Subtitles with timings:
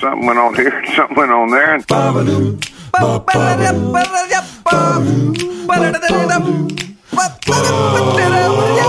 [0.00, 1.74] Something went on here, something went on there.
[1.74, 1.84] And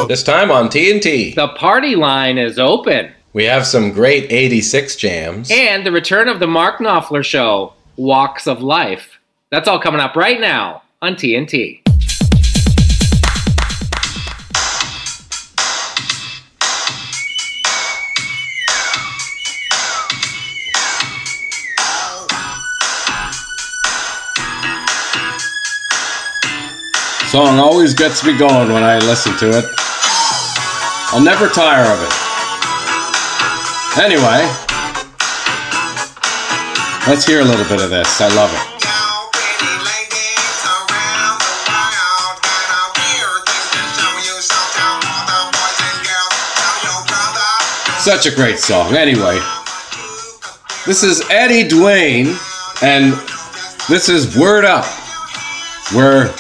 [0.07, 3.11] This time on TNT, The party line is open.
[3.33, 5.49] we have some great 86 jams.
[5.51, 9.19] And the return of the Mark Knopfler show, Walks of Life.
[9.49, 11.81] That's all coming up right now on TNT.
[27.35, 29.65] Song always gets me going when I listen to it.
[31.11, 32.13] I'll never tire of it.
[34.01, 34.47] Anyway,
[37.09, 38.21] let's hear a little bit of this.
[38.21, 38.61] I love it.
[47.99, 48.95] Such a great song.
[48.95, 49.41] Anyway,
[50.85, 52.37] this is Eddie Dwayne,
[52.81, 53.11] and
[53.89, 54.85] this is Word Up,
[55.91, 56.33] where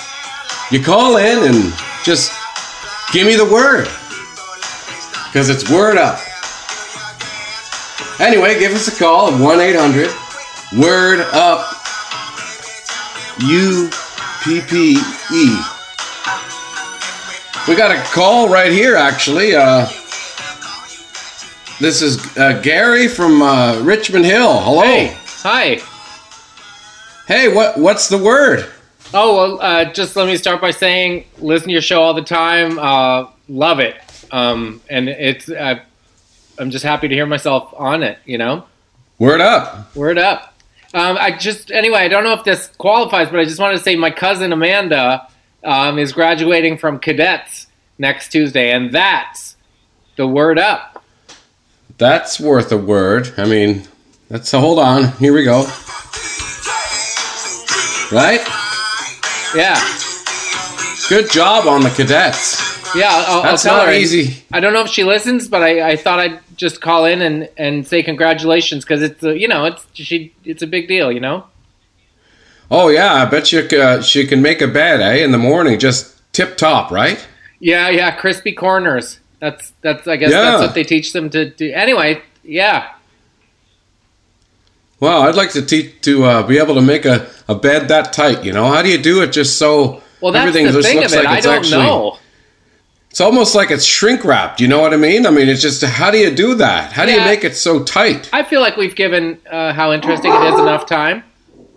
[0.71, 2.31] you call in and just
[3.13, 3.87] give me the word.
[5.27, 6.19] Because it's Word Up.
[8.19, 10.09] Anyway, give us a call at 1 800
[10.81, 11.75] Word Up
[13.41, 13.89] U
[14.43, 14.97] P P
[15.33, 15.57] E.
[17.67, 19.55] We got a call right here, actually.
[19.55, 19.87] Uh,
[21.81, 24.59] this is uh, Gary from uh, Richmond Hill.
[24.61, 24.83] Hello.
[24.83, 25.81] Hey, hi.
[27.27, 28.71] Hey, what what's the word?
[29.17, 32.21] Oh, well, uh, just let me start by saying, listen to your show all the
[32.21, 32.77] time.
[32.77, 33.95] Uh, love it.
[34.29, 35.79] Um, and it's, uh,
[36.59, 38.65] I'm just happy to hear myself on it, you know?
[39.17, 39.95] Word up.
[39.95, 40.53] Word up.
[40.93, 43.83] Um, I just, anyway, I don't know if this qualifies, but I just wanted to
[43.83, 45.29] say my cousin Amanda
[45.63, 49.55] um, is graduating from cadets next Tuesday, and that's
[50.17, 51.05] the word up.
[51.97, 53.33] That's worth a word.
[53.37, 53.87] I mean,
[54.27, 55.13] that's a hold on.
[55.19, 55.61] Here we go.
[58.11, 58.64] Right?
[59.55, 59.79] Yeah.
[61.09, 62.95] Good job on the cadets.
[62.95, 63.93] Yeah, I'll, I'll That's tell not her.
[63.93, 64.43] easy.
[64.53, 67.49] I don't know if she listens, but I, I thought I'd just call in and,
[67.57, 71.19] and say congratulations because it's a, you know it's she it's a big deal, you
[71.19, 71.45] know.
[72.71, 75.23] Oh yeah, I bet you uh, she can make a bed, eh?
[75.23, 77.25] In the morning, just tip top, right?
[77.59, 79.19] Yeah, yeah, crispy corners.
[79.39, 80.41] That's that's I guess Yeah.
[80.41, 81.71] that's what they teach them to do.
[81.73, 82.93] Anyway, yeah,
[84.99, 88.13] Well, I'd like to teach to uh, be able to make a, a bed that
[88.13, 88.43] tight.
[88.43, 90.99] You know, how do you do it just so well that's everything the just thing
[90.99, 91.23] looks of it.
[91.25, 91.83] like I it's don't actually?
[91.83, 92.17] know.
[93.09, 94.59] It's almost like it's shrink wrapped.
[94.59, 95.25] You know what I mean?
[95.25, 96.91] I mean, it's just how do you do that?
[96.91, 98.29] How do you make it so tight?
[98.33, 101.23] I feel like we've given uh, how interesting it is enough time.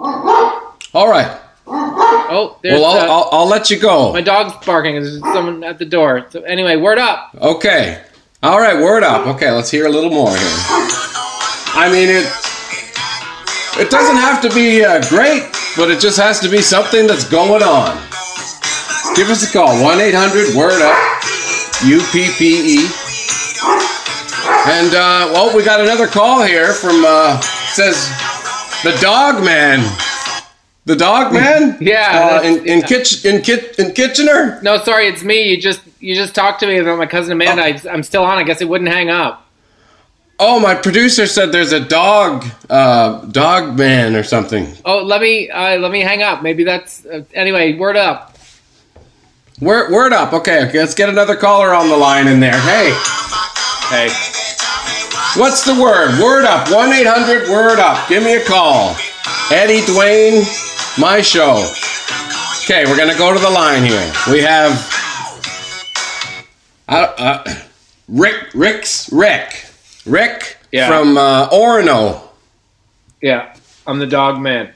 [0.00, 1.39] All right.
[1.71, 4.12] Oh, Well, I'll, uh, I'll, I'll let you go.
[4.12, 4.95] my dog's barking.
[4.95, 6.27] There's someone at the door.
[6.31, 7.31] So anyway, word up.
[7.41, 8.03] Okay.
[8.43, 9.27] All right, word up.
[9.29, 10.39] Okay, let's hear a little more here.
[10.41, 12.27] I mean, it
[13.78, 15.44] it doesn't have to be uh, great,
[15.77, 17.97] but it just has to be something that's going on.
[19.16, 20.97] Give us a call 1 800 Word Up,
[21.84, 22.88] U P P E.
[24.67, 27.41] And, uh, well, we got another call here from, uh,
[27.72, 28.09] says,
[28.83, 29.81] the dog man.
[30.84, 31.77] The dog man?
[31.81, 34.61] Yeah, Uh, in, in, Kitch, in, Kit, in Kitchener?
[34.62, 35.49] No, sorry, it's me.
[35.50, 37.62] You just you just talked to me about my cousin Amanda.
[37.65, 38.38] I, I'm still on.
[38.38, 39.48] I guess it wouldn't hang up.
[40.41, 44.72] Oh, my producer said there's a dog, uh, dog man or something.
[44.84, 46.43] Oh, let me uh, let me hang up.
[46.43, 47.76] Maybe that's uh, anyway.
[47.76, 48.37] Word up.
[49.60, 50.32] Word, word up.
[50.32, 52.59] Okay, okay, let's get another caller on the line in there.
[52.60, 52.97] Hey,
[53.91, 54.09] Hey,
[55.41, 56.21] what's the word?
[56.22, 56.70] Word up.
[56.70, 58.06] 1 800 Word Up.
[58.06, 58.94] Give me a call.
[59.50, 60.44] Eddie Dwayne,
[61.00, 61.66] my show.
[62.65, 64.12] Okay, we're going to go to the line here.
[64.31, 64.72] We have
[66.87, 67.55] uh, uh,
[68.09, 69.65] Rick, Rick's, Rick.
[70.09, 70.89] Rick Yeah.
[70.89, 72.21] from uh, Orono.
[73.21, 73.55] yeah,
[73.87, 74.71] I'm the dog man.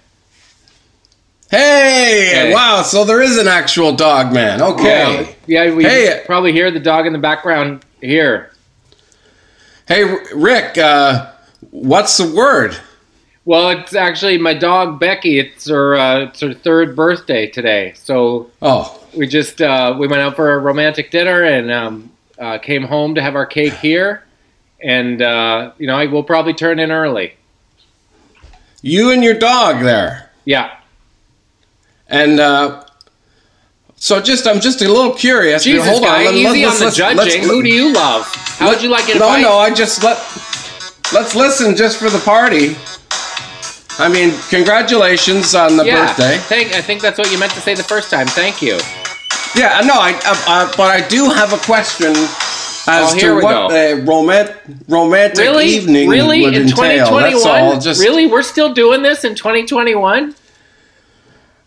[1.50, 2.52] Hey, Hey.
[2.54, 4.62] wow, so there is an actual dog man.
[4.62, 5.36] Okay.
[5.46, 6.22] Yeah, yeah we Hey.
[6.24, 8.50] probably hear the dog in the background here.
[9.86, 10.04] Hey,
[10.34, 11.26] Rick, uh,
[11.70, 12.76] what's the word?
[13.44, 15.40] Well, it's actually my dog Becky.
[15.40, 17.92] It's her uh, it's her third birthday today.
[17.96, 22.58] So Oh, we just uh, we went out for a romantic dinner and um, uh,
[22.58, 24.22] came home to have our cake here.
[24.82, 27.34] And uh, you know, I will probably turn in early.
[28.82, 30.30] you and your dog there.
[30.44, 30.76] Yeah.
[32.08, 32.84] And uh,
[33.96, 35.64] so just I'm just a little curious.
[35.64, 37.42] Jesus, Hold guy, let- easy let's- on the judging.
[37.44, 38.26] Who do you love?
[38.58, 39.40] How would you like it if No, I?
[39.40, 40.16] no, I just let
[41.12, 42.76] let's listen just for the party.
[43.98, 46.06] I mean, congratulations on the yeah.
[46.06, 46.38] birthday.
[46.38, 46.72] Thank.
[46.74, 48.26] I think that's what you meant to say the first time.
[48.26, 48.78] Thank you.
[49.54, 52.12] Yeah, no, I, I, I but I do have a question
[52.88, 53.74] as Oh, here to we what go.
[53.74, 54.54] a romant-
[54.88, 55.66] romantic Really?
[55.66, 56.42] evening really?
[56.42, 57.06] would In entail.
[57.06, 57.32] 2021?
[57.32, 57.80] That's all.
[57.80, 58.26] Just Really?
[58.26, 60.34] We're still doing this in 2021?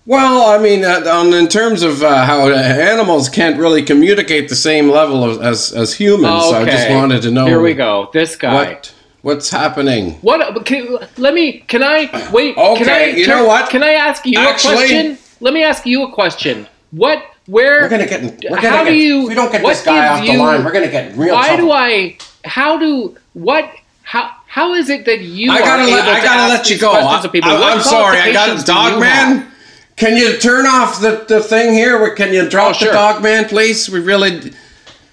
[0.07, 4.55] Well, I mean, uh, on, in terms of uh, how animals can't really communicate the
[4.55, 7.73] same level of, as as humans, Oh, so I just wanted to know Here we
[7.73, 8.09] go.
[8.13, 8.53] This guy.
[8.53, 10.11] what what's happening.
[10.21, 10.63] What?
[10.65, 11.53] Can, let me.
[11.67, 12.53] Can I wait?
[12.55, 13.71] Can Okay, I, you know what?
[13.71, 15.17] Can I ask you Actually- a question?
[15.41, 16.67] Let me ask you a question.
[16.91, 17.23] What?
[17.47, 17.81] Where?
[17.81, 18.23] We're gonna get.
[18.23, 19.27] We're gonna how get, do you?
[19.27, 21.65] We don't get this guy off the you- line, we're gonna get real Why trouble.
[21.65, 22.17] do I?
[22.43, 23.15] How do?
[23.33, 23.71] What?
[24.03, 24.31] How?
[24.47, 26.07] How is it that you I gotta let.
[26.07, 26.91] I gotta let you go.
[26.91, 28.19] I, am sorry.
[28.19, 29.37] I got a dog man.
[29.37, 29.53] have?
[29.95, 32.13] Can you turn off the, the thing here?
[32.15, 32.87] Can you oh, drop Oh, sure.
[32.89, 33.89] the dog man, please?
[33.89, 34.53] We really.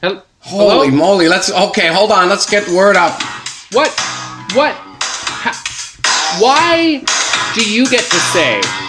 [0.02, 1.28] Hel- Holy moly!
[1.28, 1.50] Let's.
[1.52, 2.28] Okay, hold on.
[2.28, 3.20] Let's get word up.
[3.72, 3.90] What?
[4.54, 4.74] What?
[4.74, 7.04] How, why
[7.54, 8.81] do you get to say?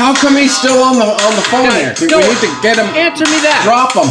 [0.00, 1.94] How come he's still on the on the phone here?
[2.08, 2.86] No, we need to get him.
[2.96, 3.60] Answer me that.
[3.68, 4.08] Drop him.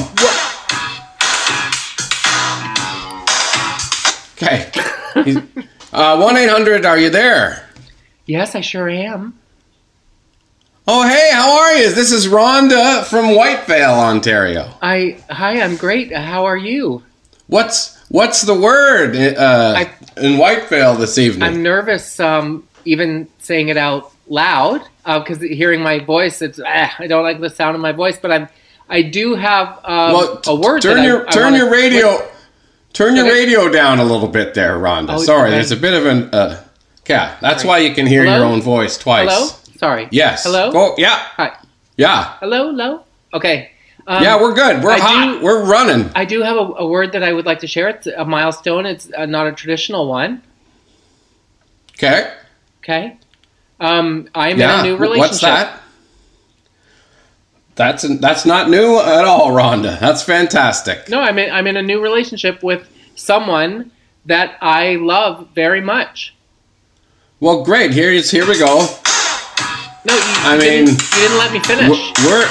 [4.37, 4.71] Okay.
[5.91, 6.85] Uh, One eight hundred.
[6.85, 7.67] Are you there?
[8.27, 9.33] Yes, I sure am.
[10.87, 11.91] Oh hey, how are you?
[11.91, 14.71] This is Rhonda from Whitevale, Ontario.
[14.83, 16.13] I hi, I'm great.
[16.15, 17.03] How are you?
[17.47, 19.91] What's what's the word uh, I-
[20.21, 21.41] in Whitevale this evening?
[21.43, 24.81] I'm nervous, um, even saying it out loud,
[25.17, 28.31] because hearing my voice, it's ah, I don't like the sound of my voice, but
[28.31, 28.47] I'm
[28.87, 30.81] I do have um, well, a word.
[30.83, 32.21] Turn that I- your I turn wanna- your radio.
[32.93, 33.35] Turn your Okay.
[33.41, 35.09] radio down a little bit there, Rhonda.
[35.15, 35.51] Oh, Sorry, okay.
[35.51, 36.29] there's a bit of an.
[36.33, 36.61] Uh,
[37.07, 37.67] yeah, that's Sorry.
[37.69, 39.29] why you can hear your own voice twice.
[39.31, 39.47] Hello.
[39.77, 40.07] Sorry.
[40.11, 40.43] Yes.
[40.43, 40.71] Hello.
[40.73, 41.15] Oh, yeah.
[41.37, 41.55] Hi.
[41.97, 42.33] Yeah.
[42.39, 42.67] Hello.
[42.71, 43.03] Hello.
[43.33, 43.71] Okay.
[44.07, 44.83] Um, yeah, we're good.
[44.83, 45.39] We're I hot.
[45.39, 46.09] do- we're running.
[46.15, 47.89] I do have a, a word that I would like to share.
[47.89, 48.87] It's a milestone.
[48.87, 50.41] It's uh, not a traditional one.
[51.93, 52.33] Okay.
[52.83, 53.17] Okay.
[53.79, 54.79] Um, I'm Yeah.
[54.81, 55.31] in a new relationship.
[55.31, 55.81] What's that?
[57.75, 59.97] That's that's not new at all, Rhonda.
[59.99, 61.07] That's fantastic.
[61.09, 63.91] No, I'm in, I'm in a new relationship with someone
[64.25, 66.35] that I love very much.
[67.39, 67.93] Well, great.
[67.93, 68.85] Here's here we go.
[70.05, 71.89] No, you, I you mean, didn't, you didn't let me finish.
[72.19, 72.45] We're, we're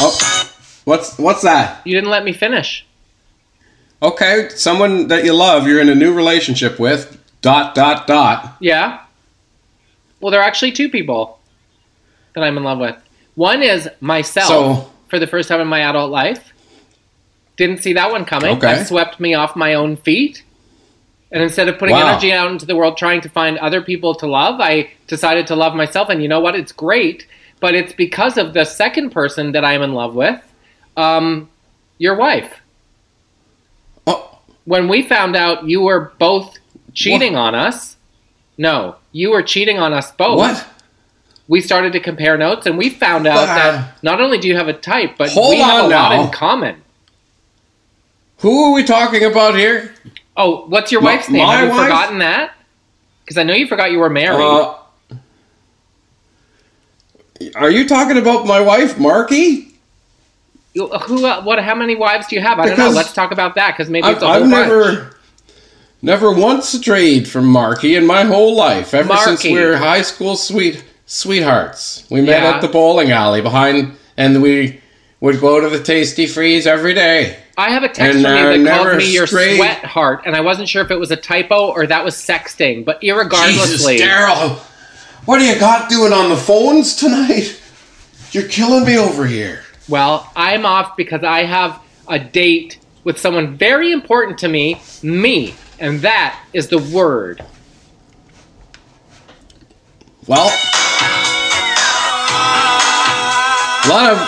[0.00, 0.52] oh,
[0.84, 1.80] what's what's that?
[1.86, 2.84] You didn't let me finish.
[4.02, 7.14] Okay, someone that you love, you're in a new relationship with.
[7.40, 8.56] Dot dot dot.
[8.60, 9.00] Yeah.
[10.20, 11.38] Well, there are actually two people
[12.34, 12.96] that I'm in love with.
[13.34, 16.52] One is myself So- for the first time in my adult life.
[17.56, 18.50] Didn't see that one coming.
[18.56, 18.60] Okay.
[18.74, 20.42] That swept me off my own feet.
[21.30, 22.08] And instead of putting Wow.
[22.12, 25.56] energy out into the world trying to find other people to love, I decided to
[25.56, 26.08] love myself.
[26.08, 26.54] And you know what?
[26.54, 27.26] It's great,
[27.60, 30.40] but it's because of the second person that I'm in love with,
[30.96, 31.48] um,
[31.98, 32.60] your wife.
[34.06, 36.58] Oh, When we found out you were both
[36.94, 37.96] cheating on us,
[38.58, 40.66] no, you were cheating on us both what?
[41.46, 43.54] we started to compare notes and we found out Ah.
[43.54, 46.82] that not only do you have a type, but we have a lot in common.
[48.38, 49.94] Who are we talking about here?
[50.36, 51.46] Oh, what's your My- wife's name?
[51.48, 51.82] have you wife?
[51.82, 52.52] forgotten that?
[53.24, 54.44] Because I know you forgot you were married.
[54.44, 54.74] Uh,
[57.54, 59.74] are you talking about my wife, Marky?
[60.74, 60.88] Who?
[60.90, 61.58] Uh, what?
[61.62, 62.58] How many wives do you have?
[62.58, 62.90] I don't know.
[62.90, 64.68] Let's talk about that because maybe I've, it's a whole I've bunch.
[64.68, 65.16] never,
[66.02, 68.94] never once strayed from Marky in my whole life.
[68.94, 72.04] Ever since we were high school sweet sweethearts.
[72.10, 72.50] We met Yeah.
[72.56, 74.80] at the bowling alley behind, and we
[75.20, 77.36] would go to the Tastee Freez every day.
[77.56, 80.36] I have a text And, from you that called me your strayed- sweat heart, and
[80.36, 82.84] I wasn't sure if it was a typo or that was sexting.
[82.84, 84.58] But Jesus, irregardlessly, Daryl,
[85.24, 87.56] what do you got doing on the phones tonight?
[88.32, 89.62] You're killing me over here.
[89.88, 95.54] well, I'm off because I have a date with someone very important to me, me,
[95.80, 97.44] and that is the word.
[100.26, 100.48] Well,
[103.84, 104.18] a lot of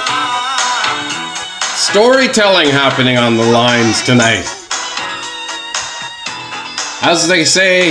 [1.77, 4.47] storytelling happening on the lines tonight.
[7.03, 7.91] As they say,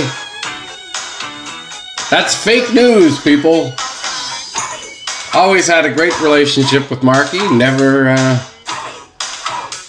[2.10, 3.72] that's fake news, people.
[5.32, 7.38] Always had a great relationship with Marky.
[7.50, 8.08] Never.
[8.08, 8.49] Uh,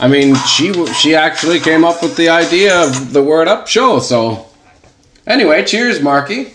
[0.01, 3.99] I mean, she she actually came up with the idea of the Word Up show.
[3.99, 4.47] So,
[5.27, 6.53] anyway, cheers, Marky.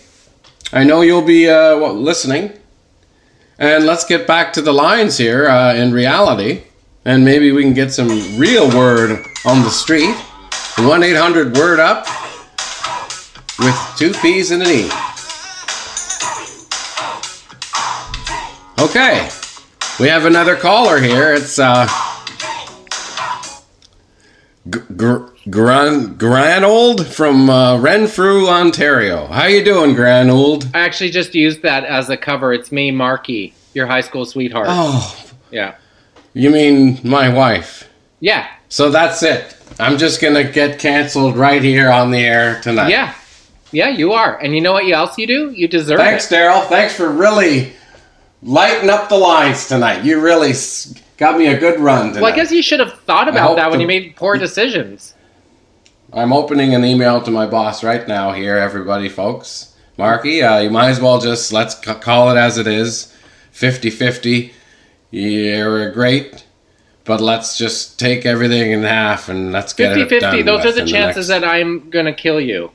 [0.73, 2.51] I know you'll be uh, listening.
[3.57, 6.63] And let's get back to the lines here uh, in reality.
[7.05, 10.13] And maybe we can get some real word on the street.
[10.77, 12.05] 1 800 Word Up
[13.59, 14.91] with two P's and an E.
[18.77, 19.29] Okay.
[19.99, 21.33] We have another caller here.
[21.33, 21.87] It's uh,
[24.69, 29.27] Gr- Gran Granold from uh, Renfrew, Ontario.
[29.27, 30.69] How you doing, Granold?
[30.73, 32.53] I actually just used that as a cover.
[32.53, 34.67] It's me, Marky, your high school sweetheart.
[34.69, 35.15] Oh,
[35.51, 35.75] Yeah.
[36.33, 37.87] you mean my wife?
[38.19, 38.47] Yeah.
[38.69, 39.55] So that's it.
[39.79, 42.89] I'm just gonna get canceled right here on the air tonight.
[42.89, 43.13] Yeah,
[43.71, 44.37] yeah, you are.
[44.39, 45.51] And you know what else you do?
[45.51, 46.29] You deserve Thanks, it.
[46.29, 46.67] Thanks, Daryl.
[46.67, 47.73] Thanks for really
[48.41, 50.03] lighting up the lines tonight.
[50.03, 52.21] You really s- got me a good run tonight.
[52.21, 55.13] Well, I guess you should have thought about that when the- you made poor decisions.
[56.13, 58.31] I'm opening an email to my boss right now.
[58.31, 59.73] Here, everybody, folks.
[59.97, 63.13] Marky, uh, you might as well just let's c- call it as it is.
[63.51, 64.51] 50-50.
[65.11, 66.45] You're great,
[67.03, 70.31] but let's just take everything in half and let's get 50 it done.
[70.31, 70.43] 50.
[70.43, 72.71] Those are the chances next- that I'm going to kill you.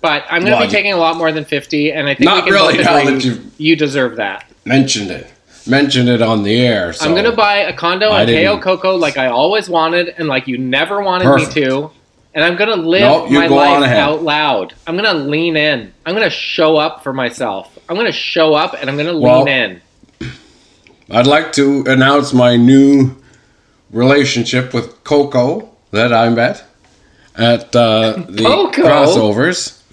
[0.00, 2.14] But I'm going to Well, be you- taking a lot more than 50, and I
[2.14, 4.44] think Not we can really, both now agree that you've- you deserve that.
[4.66, 5.26] mentioned it.
[5.66, 6.92] Mentioned it on the air.
[6.92, 10.08] So I'm going to buy a condo I in Cayo Coco like I always wanted
[10.18, 11.56] and like you never wanted Perfect.
[11.56, 11.90] me to.
[12.34, 14.74] And I'm going to live Nope, my life out loud.
[14.86, 15.92] I'm going to lean in.
[16.04, 17.78] I'm going to show up for myself.
[17.88, 19.80] I'm going to show up and I'm going to Well- lean
[20.20, 20.30] in.
[21.10, 23.14] I'd like to announce my new
[23.90, 26.64] relationship with Coco that I met
[27.36, 28.82] at uh, the Coco?
[28.82, 29.80] crossovers.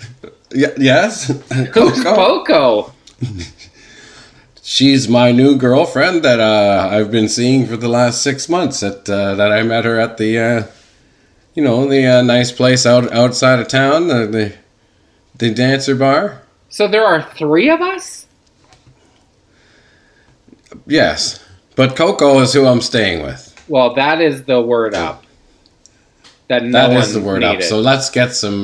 [0.54, 1.28] Y- yes,
[1.74, 2.92] Who's Poco?
[4.72, 8.80] She's my new girlfriend that uh, I've been seeing for the last six months.
[8.80, 10.64] That uh, that I met her at the, uh,
[11.54, 14.54] you know, the uh, nice place out outside of town, uh, the
[15.36, 16.44] the dancer bar.
[16.70, 18.28] So there are three of us?
[20.88, 21.44] Yes,
[21.76, 23.54] but Coco is who I'm staying with.
[23.68, 25.26] Well, that is the word up.
[26.48, 27.62] That no That is the word up.
[27.62, 28.64] So let's get some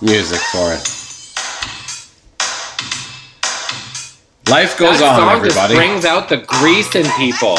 [0.00, 0.99] music for it.
[4.50, 5.74] Life goes that on, song everybody.
[5.74, 7.56] just brings out the grease in people.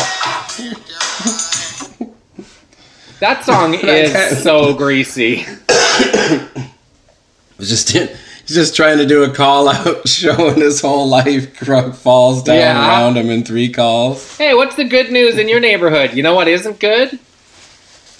[3.19, 5.45] That song is so greasy.
[7.59, 8.09] just he's
[8.47, 11.55] just trying to do a call out, showing his whole life.
[11.57, 12.87] Krug falls down Yeah.
[12.87, 14.37] around him in three calls.
[14.37, 16.13] Hey, what's the good news in your neighborhood?
[16.13, 17.19] You know what isn't good?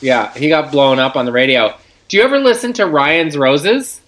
[0.02, 1.76] Yeah, he got blown up on the radio.
[2.08, 4.01] Do you ever listen to Ryan's Roses?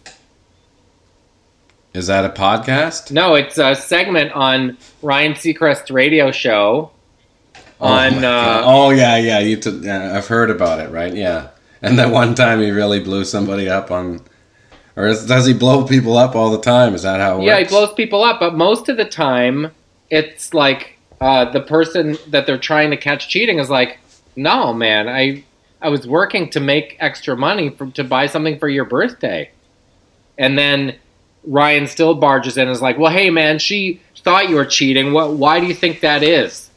[1.93, 3.11] Is that a podcast?
[3.11, 6.91] No, it's a segment on Ryan Seacrest's radio show.
[7.79, 9.39] Oh, on uh, oh yeah, yeah.
[9.39, 11.13] You t- yeah, I've heard about it, right?
[11.13, 11.49] Yeah.
[11.83, 14.21] And that one time he really blew somebody up on,
[14.95, 16.95] or is, does he blow people up all the time?
[16.95, 19.71] Is that how it yeah, he blows people up, but most of the time,
[20.09, 23.99] it's like uh, the person that they're trying to catch cheating is like,
[24.35, 25.43] "No, man, I
[25.79, 29.51] I was working to make extra money for, to buy something for your birthday,"
[30.39, 30.95] and then
[31.45, 35.13] Ryan still barges in and is like, "Well, hey, man, she thought you were cheating.
[35.13, 35.33] What?
[35.33, 36.69] Why do you think that is?"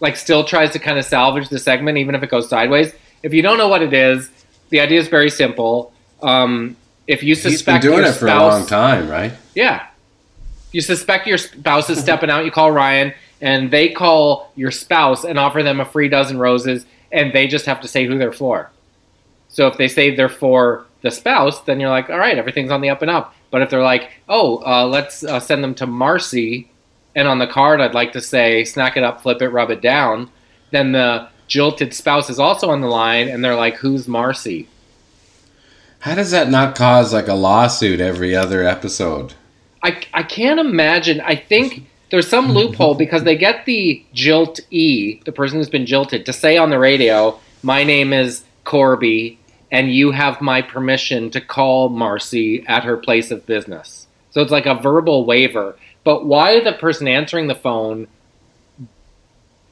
[0.00, 2.92] Like, still tries to kind of salvage the segment, even if it goes sideways.
[3.22, 4.30] If you don't know what it is,
[4.70, 5.92] the idea is very simple.
[6.22, 6.76] Um,
[7.06, 9.32] if you suspect He's been doing your it for a long time, right?
[9.54, 9.86] yeah.
[10.72, 15.24] You suspect your spouse is stepping out, you call Ryan, and they call your spouse
[15.24, 18.32] and offer them a free dozen roses, and they just have to say who they're
[18.32, 18.70] for.
[19.48, 22.80] So if they say they're for the spouse, then you're like, all right, everything's on
[22.82, 23.34] the up and up.
[23.50, 26.70] But if they're like, oh, uh, let's uh, send them to Marcy,
[27.14, 29.80] and on the card I'd like to say, snack it up, flip it, rub it
[29.80, 30.30] down,
[30.70, 34.68] then the jilted spouse is also on the line, and they're like, who's Marcy?
[36.00, 39.34] How does that not cause like a lawsuit every other episode?
[39.82, 41.20] I, I can't imagine.
[41.20, 45.86] I think there's some loophole because they get the jilt E, the person who's been
[45.86, 49.38] jilted, to say on the radio, "My name is Corby,
[49.70, 54.52] and you have my permission to call Marcy at her place of business." So it's
[54.52, 55.76] like a verbal waiver.
[56.04, 58.06] But why the person answering the phone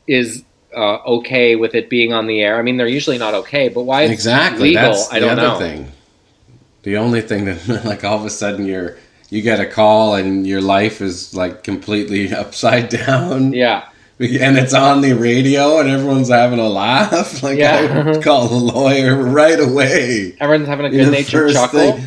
[0.06, 0.44] is
[0.76, 2.58] uh, okay with it being on the air?
[2.58, 4.70] I mean, they're usually not okay, but why exactly.
[4.70, 4.82] legal?
[4.82, 5.58] That's I the don't other know.
[5.58, 5.92] thing.
[6.82, 8.96] The only thing that like all of a sudden you're
[9.30, 13.52] you get a call and your life is like completely upside down.
[13.52, 13.88] Yeah.
[14.40, 17.42] And it's on the radio and everyone's having a laugh.
[17.42, 18.02] Like Yeah.
[18.04, 20.36] I would call the lawyer right away.
[20.40, 21.92] Everyone's having a good natured chuckle.
[21.92, 22.04] thing-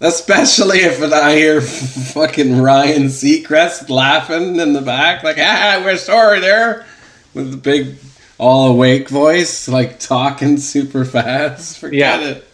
[0.00, 1.60] Especially if I hear
[2.12, 6.84] fucking Ryan Seacrest laughing in the back, like, ah, we're sorry there,
[7.32, 7.94] with the big,
[8.36, 11.78] all awake voice, like talking super fast.
[11.78, 12.28] Forget Yeah.
[12.28, 12.48] it.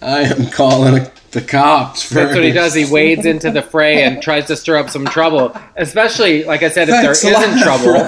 [0.00, 2.14] I am calling the cops first.
[2.14, 2.74] That's what he does.
[2.74, 5.56] He wades into the fray and tries to stir up some trouble.
[5.76, 8.04] Especially, like I said, if Thanks there isn't trouble.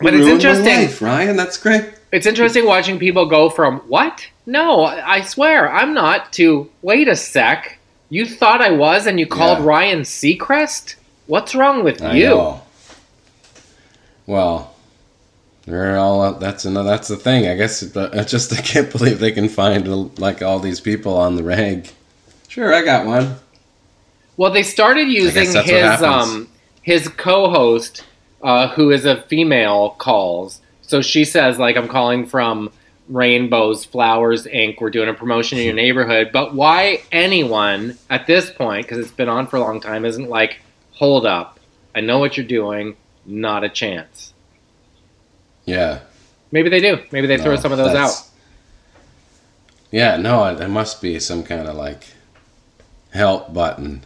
[0.00, 0.64] But it's interesting.
[0.82, 1.36] life, Ryan.
[1.36, 1.84] That's great.
[2.12, 4.26] It's interesting watching people go from "What?
[4.46, 7.78] No, I I swear I'm not." To wait a sec.
[8.10, 9.64] You thought I was, and you called Yeah.
[9.64, 10.96] Ryan Seacrest.
[11.26, 12.28] What's wrong with I you?
[12.28, 12.60] know.
[14.26, 14.73] Well,
[15.66, 16.34] they're all.
[16.34, 16.90] That's another.
[16.90, 17.46] That's the thing.
[17.46, 17.82] I guess.
[17.82, 21.42] But I just I can't believe they can find like all these people on the
[21.42, 21.88] rag.
[22.48, 23.36] Sure, I got one.
[24.36, 26.48] Well, they started using his um
[26.82, 28.04] his co-host
[28.44, 30.60] uh, who is a female, calls.
[30.82, 32.70] So she says, like, I'm calling from
[33.08, 34.80] Rainbows Flowers Inc.
[34.80, 36.30] We're doing a promotion in your neighborhood.
[36.30, 40.28] But why anyone at this point, because it's been on for a long time, isn't
[40.28, 40.58] like,
[40.92, 41.58] hold up,
[41.94, 44.33] I know what you're doing, not a chance.
[45.66, 46.00] Yeah.
[46.52, 46.98] Maybe they do.
[47.10, 48.12] Maybe they throw some of those out.
[49.90, 52.04] Yeah, no, it- there must be some kind of like
[53.12, 54.04] help button.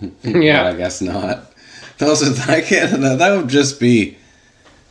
[0.22, 0.62] Yeah.
[0.64, 1.52] But I guess not.
[1.98, 3.00] Those are I can't.
[3.02, 4.16] That would just be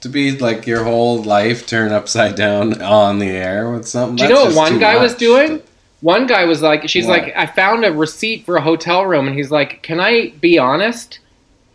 [0.02, 4.18] to be like your whole life turned upside down on the air with something.
[4.18, 5.62] Do you know what one guy was doing?
[6.02, 7.24] One guy was like, she's What?
[7.24, 10.58] like, I found a receipt for a hotel room, and he's like, Can I be
[10.60, 11.20] honest?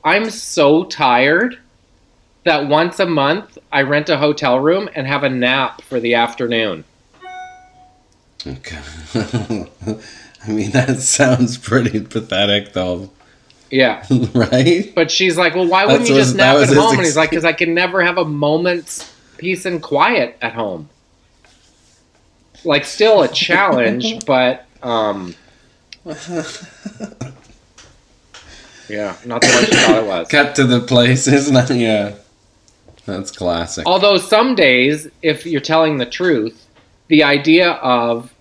[0.05, 1.59] I'm so tired
[2.45, 6.15] that once a month I rent a hotel room and have a nap for the
[6.15, 6.85] afternoon.
[8.47, 8.79] Okay.
[10.47, 13.11] I mean, that sounds pretty pathetic, though,
[13.71, 14.05] Yeah.
[14.35, 14.93] right?
[14.95, 16.97] But she's like, Well, why wouldn't That's you just nap at home?
[16.97, 17.31] And he's like.
[17.31, 20.91] Because I can never have a moment's peace and quiet at home.
[22.65, 25.35] Like, still a challenge, but, um,
[28.89, 30.29] yeah, not the one she thought it was.
[30.29, 31.77] Cut to the place, isn't it?
[31.77, 32.15] Yeah,
[33.07, 33.87] that's classic.
[33.87, 36.67] Although some days, if you're telling the truth,
[37.09, 38.33] the idea of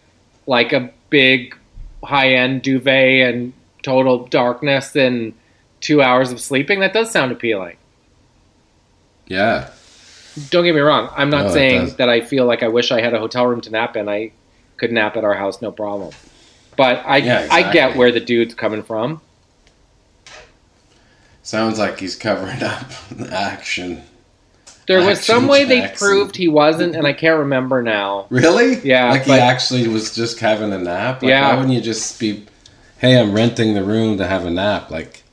[0.48, 1.56] like a big
[2.04, 5.34] high end duvet and total darkness and
[5.82, 7.78] two hours of sleeping, that does sound appealing.
[9.28, 9.70] Yeah,
[10.50, 11.10] Don't get me wrong.
[11.16, 13.62] I'm not No, saying that I feel like I wish I had a hotel room
[13.62, 14.10] to nap in.
[14.10, 14.32] I
[14.78, 16.12] could nap at our house, no problem.
[16.76, 19.22] But I, Yeah, I get where the dude's coming from.
[21.42, 22.90] sounds like he's covering up
[23.32, 24.04] action.
[24.88, 28.28] There was some way they proved he wasn't, and I can't remember now.
[28.30, 28.80] Really?
[28.80, 31.22] Yeah, Like but- he actually was just having a nap.
[31.22, 31.50] Like, Yeah.
[31.50, 32.46] Why wouldn't you just be?
[32.98, 34.90] Hey, I'm renting the room to have a nap.
[34.92, 35.24] Like,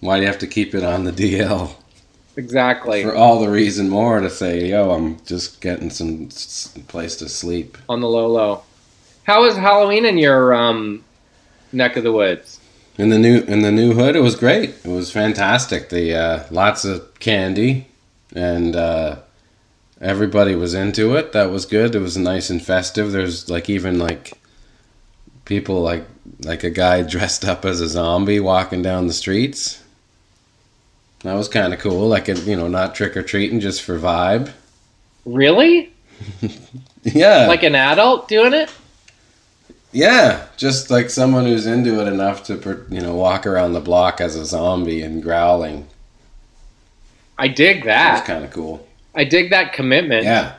[0.00, 1.74] why do you have to keep it on the DL?
[2.36, 3.02] Exactly.
[3.02, 6.28] For all the reason more to say, yo, I'm just getting some
[6.88, 7.78] place to sleep.
[7.88, 8.62] on the low low.
[9.24, 11.04] How was Halloween in your um,
[11.72, 12.60] neck of the woods?
[12.98, 14.70] In the new in the new hood, it was great.
[14.84, 15.88] It was fantastic.
[15.88, 17.86] The uh, lots of candy,
[18.34, 19.16] and uh,
[20.00, 21.32] everybody was into it.
[21.32, 21.94] That was good.
[21.94, 23.12] It was nice and festive.
[23.12, 24.38] There's like even like
[25.44, 26.06] people like
[26.44, 29.82] like a guy dressed up as a zombie walking down the streets.
[31.22, 32.08] That was kind of cool.
[32.08, 34.52] Like a, you know, not trick or treating, just for vibe.
[35.24, 35.92] Really?
[37.06, 38.70] Yeah, Like an adult doing it?
[39.92, 44.22] yeah, just like someone who's into it enough to you know walk around the block
[44.22, 45.86] as a zombie and growling.
[47.38, 48.26] I dig That was that.
[48.26, 48.86] kind of cool.
[49.14, 50.24] I dig that commitment.
[50.24, 50.54] Yeah.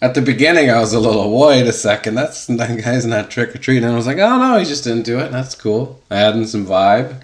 [0.00, 3.54] At the beginning, I was a little, wait a second, that's that guy's not trick
[3.54, 3.88] or treating.
[3.88, 5.30] I was like, oh no, he just didn't do it.
[5.30, 6.00] That's cool.
[6.10, 7.22] Adding some vibe.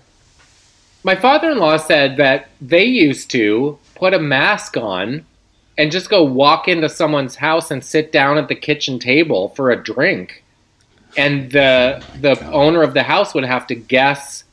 [1.02, 5.24] My father in law said that they used to put a mask on
[5.76, 9.70] and just go walk into someone's house and sit down at the kitchen table for
[9.70, 10.44] a drink.
[11.16, 12.52] And the oh the God.
[12.54, 14.44] owner of the house would have to guess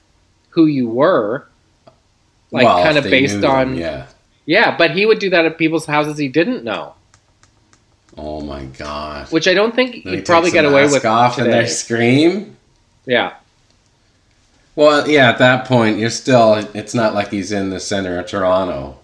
[0.49, 1.47] who you were.
[2.55, 4.07] Like Well, kind of based knew them, on yeah.
[4.45, 6.93] Yeah, but he would do that at people's houses he didn't know,
[8.17, 9.31] Oh my god.
[9.31, 11.61] which I don't think Then he you'd probably get away with off and today.
[11.61, 12.55] they scream.
[13.05, 13.33] Yeah,
[14.75, 15.29] Well, yeah.
[15.29, 16.55] At that point, you're still.
[16.73, 18.97] It's not like he's in the center of Toronto.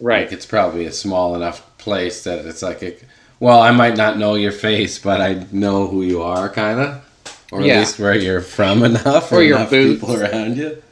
[0.00, 0.24] right.
[0.24, 2.94] Like it's probably a small enough place that it's like a.
[3.40, 7.04] Well, I might not know your face, but I know who you are, kind of,
[7.52, 7.74] or Yeah.
[7.74, 10.00] at least where you're from enough, Or your enough boots.
[10.00, 10.82] people around you.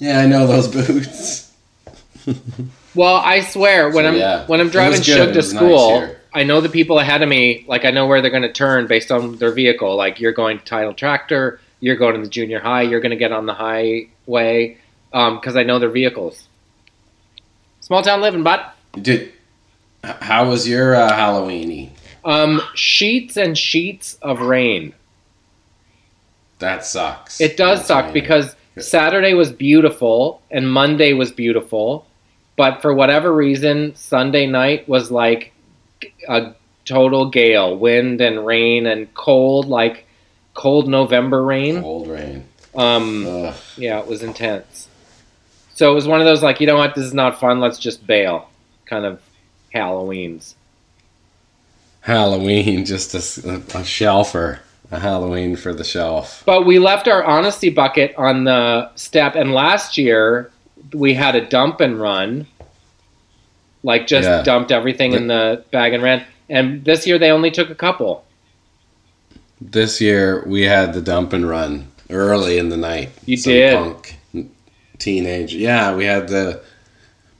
[0.00, 1.52] Yeah, I know those boots.
[2.94, 4.46] Well, I swear when So, I'm yeah.
[4.46, 5.00] when I'm driving.
[5.02, 6.14] Shug to was nice school.
[6.34, 7.64] I know the people ahead of me.
[7.68, 9.96] Like I know where they're going to turn based on their vehicle.
[9.96, 13.16] Like you're going to Title Tractor, you're going to the junior high, you're going to
[13.16, 14.76] get on the highway
[15.10, 16.48] because I know their vehicles.
[17.80, 19.32] Small town living, but Did
[20.04, 21.90] how was your uh, Halloweeny?
[22.24, 24.94] um, sheets and sheets of rain.
[26.60, 27.40] That sucks.
[27.40, 28.14] It does That's suck right.
[28.14, 32.06] because Saturday was beautiful and Monday was beautiful,
[32.56, 35.52] but for whatever reason, Sunday night was like
[36.28, 36.54] a
[36.84, 40.06] total gale, wind and rain and cold, like
[40.54, 41.82] cold November rain.
[41.82, 42.44] cold rain.
[42.74, 43.54] Um, Ugh.
[43.76, 44.88] yeah, it was intense.
[45.74, 47.60] So it was one of those like, you know what, this is not fun.
[47.60, 48.48] Let's just bail,
[48.86, 49.20] kind of
[49.72, 50.54] Halloween's.
[52.00, 56.42] Halloween, just a shelfer, a Halloween for the shelf.
[56.46, 60.50] But we left our honesty bucket on the step, and last year
[60.92, 62.46] we had a dump and run,
[63.82, 64.42] like just Yeah.
[64.42, 66.24] dumped everything in the bag and ran.
[66.48, 68.24] And this year they only took a couple.
[69.60, 73.10] This year we had the dump and run early in the night.
[73.26, 73.76] You Some did?
[73.76, 74.16] Punk
[74.98, 75.54] teenage.
[75.54, 76.60] Yeah, we had the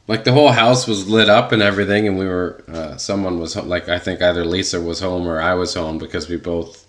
[0.07, 3.57] like the whole house was lit up and everything, and we were uh, someone was
[3.57, 6.87] like I think either Lisa was home or I was home because we both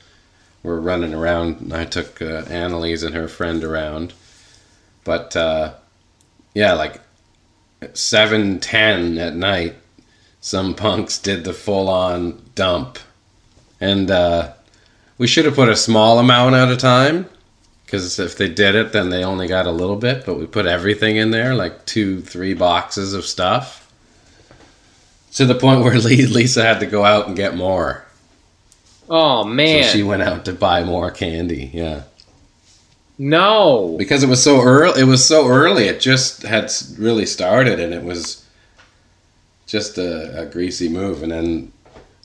[0.63, 1.73] were running around.
[1.73, 4.13] I took uh, Annalise and her friend around,
[5.03, 5.73] but uh,
[6.53, 7.01] yeah, like
[7.93, 9.75] seven ten at night,
[10.39, 12.99] some punks did the full on dump,
[13.79, 14.53] and uh,
[15.17, 17.27] we should have put a small amount at a time.
[17.85, 20.65] Because if they did it, then they only got a little bit, but we put
[20.65, 23.91] everything in there, like two, three boxes of stuff.
[25.33, 28.05] To the point where Lisa had to go out and get more.
[29.13, 31.69] Oh man, So she went out to buy more candy.
[31.73, 32.03] Yeah,
[33.17, 33.95] no.
[33.97, 35.01] because it was so early.
[35.01, 35.85] It was so early.
[35.89, 38.45] It just had really started, and it was
[39.67, 41.23] just a, a greasy move.
[41.23, 41.71] And then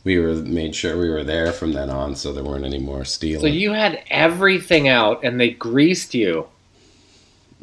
[0.04, 3.04] we were made sure we were there from then on, so there weren't any more
[3.04, 3.40] stealing.
[3.40, 6.46] So you had everything out, and they greased you.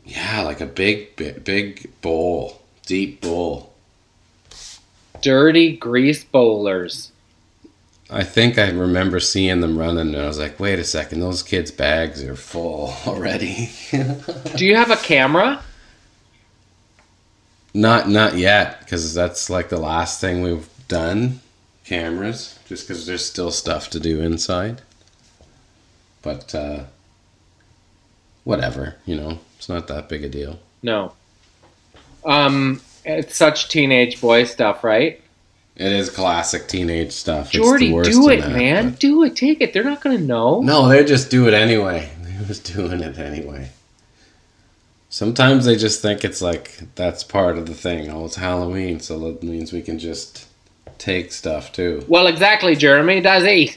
[0.06, 3.72] yeah, like a big, big, big bowl, deep bowl.
[5.22, 7.13] Dirty grease bowlers.
[8.14, 11.44] I think I remember seeing them running, and I was like, "Wait a second, those
[11.44, 13.72] kids' bags are full already."
[14.56, 15.62] Do you have a camera?
[17.74, 21.40] not, not yet, because that's like the last thing we've done.
[21.86, 24.82] Cameras, just because there's still stuff to do inside.
[26.22, 26.86] But uh,
[28.46, 30.60] whatever, you know, it's not that big a deal.
[30.82, 31.14] No.
[32.24, 35.22] Um, it's such teenage boy stuff, right?
[35.76, 37.48] It is classic teenage stuff.
[37.48, 38.92] It's the Jordy, do it, that, man.
[38.92, 39.36] but- Do it.
[39.36, 39.74] Take it.
[39.74, 40.62] They're not gonna know.
[40.62, 42.10] No, they just do it anyway.
[42.44, 43.70] They was doing it anyway.
[45.10, 48.10] Sometimes they just think it's like that's part of the thing.
[48.10, 50.48] Oh, it's Halloween, so that means we can just
[50.98, 52.04] take stuff too.
[52.10, 53.22] Well, exactly, Jeremy.
[53.22, 53.76] Does he?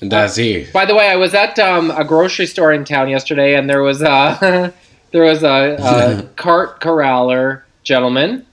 [0.00, 0.66] That's he.
[0.72, 3.82] By the way, I was at um, a grocery store in town yesterday, and there
[3.82, 4.72] was a
[5.10, 8.46] there was a, a cart corraller gentleman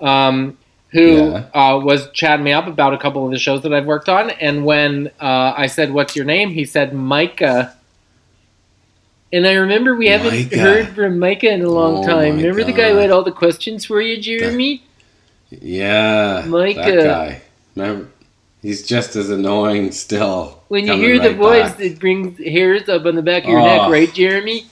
[0.00, 0.56] um,
[0.92, 1.44] who Yeah.
[1.54, 4.30] uh, was chatting me up about a couple of the shows that I've worked on.
[4.30, 7.74] And when uh, I said, "What's your name?" he said, "Micah."
[9.32, 12.36] And I remember we haven't heard from Micah in a long Oh time.
[12.36, 14.82] Remember the guy who had all the questions for you, Jeremy?
[15.48, 16.80] Yeah, Micah.
[16.82, 17.42] that guy.
[17.74, 18.08] Remember,
[18.60, 20.62] he's just as annoying still.
[20.68, 21.80] When you hear the voice, back.
[21.80, 23.64] it brings hairs up on the back of your Oh.
[23.64, 24.66] neck, right, Jeremy?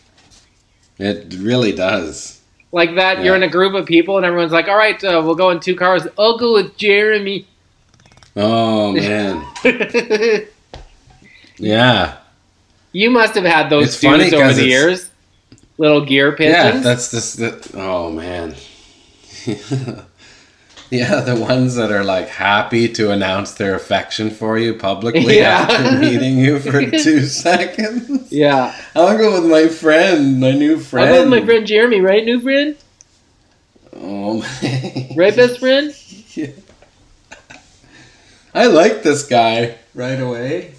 [0.98, 2.39] it really does.
[2.72, 5.34] Like that, you're in a group of people and everyone's like, all right, uh, we'll
[5.34, 6.06] go in two cars.
[6.18, 7.46] I'll go with Jeremy.
[8.36, 9.44] Oh man,
[11.56, 12.18] yeah,
[12.92, 15.10] you must have had those It's dudes over the years.
[15.78, 16.78] Little gear yeah.
[16.78, 17.34] That's this.
[17.34, 18.54] That, oh man.
[21.00, 25.66] Yeah, the ones that are like happy to announce their affection for you publicly Yeah.
[25.70, 28.32] after meeting you for two seconds.
[28.32, 28.74] yeah.
[28.96, 31.08] I'll go with my friend, my new friend.
[31.08, 32.76] I'll go with my friend Jeremy, right, new friend?
[33.94, 35.10] Oh man.
[35.16, 35.94] Right, best friend?
[36.34, 36.48] Yeah.
[38.54, 40.74] I like this guy right away.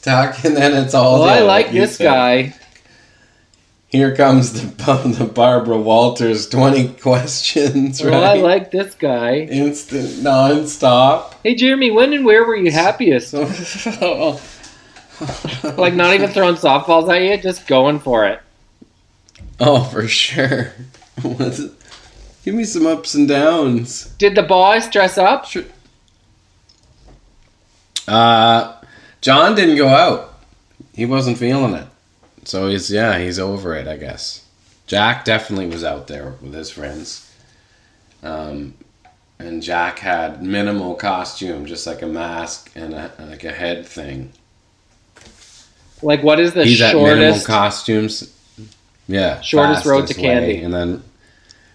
[0.00, 1.20] Talk, and then it's all.
[1.20, 2.04] Well, I like this said.
[2.04, 2.54] guy.
[3.92, 4.66] Here comes the
[5.18, 8.02] the Barbara Walters twenty questions.
[8.02, 8.10] Right.
[8.10, 9.40] Well, I like this guy.
[9.40, 11.34] instant non-stop.
[11.44, 13.34] Hey, Jeremy, when and where were you happiest?
[15.76, 18.40] Like, not even throwing softballs at you, just going for it.
[19.60, 20.72] Oh, for sure.
[21.22, 24.06] Give me some ups and downs.
[24.18, 25.44] Did the boys dress up?
[25.44, 25.62] Sure.
[28.08, 28.74] Uh,
[29.20, 30.34] John didn't go out.
[30.92, 31.86] He wasn't feeling it.
[32.44, 34.44] So he's yeah, he's over it, I guess.
[34.86, 37.32] Jack definitely was out there with his friends.
[38.22, 38.74] Um,
[39.38, 44.32] and Jack had minimal costume, just like a mask and a, like a head thing.
[46.02, 48.36] Like, what is the he's at minimal costumes.
[49.08, 50.62] Yeah, Shortest road to candy.
[50.62, 51.02] and then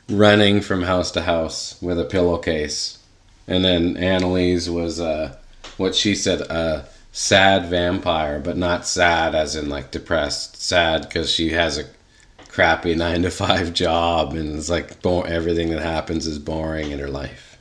[0.09, 2.99] running from house to house with a pillowcase,
[3.47, 5.35] and then Annalise was uh,
[5.77, 11.31] what she said a sad vampire, but not sad as in like depressed, sad because
[11.31, 11.83] she has a
[12.47, 16.99] crappy nine to five job and it's like bo- everything that happens is boring in
[16.99, 17.57] her life.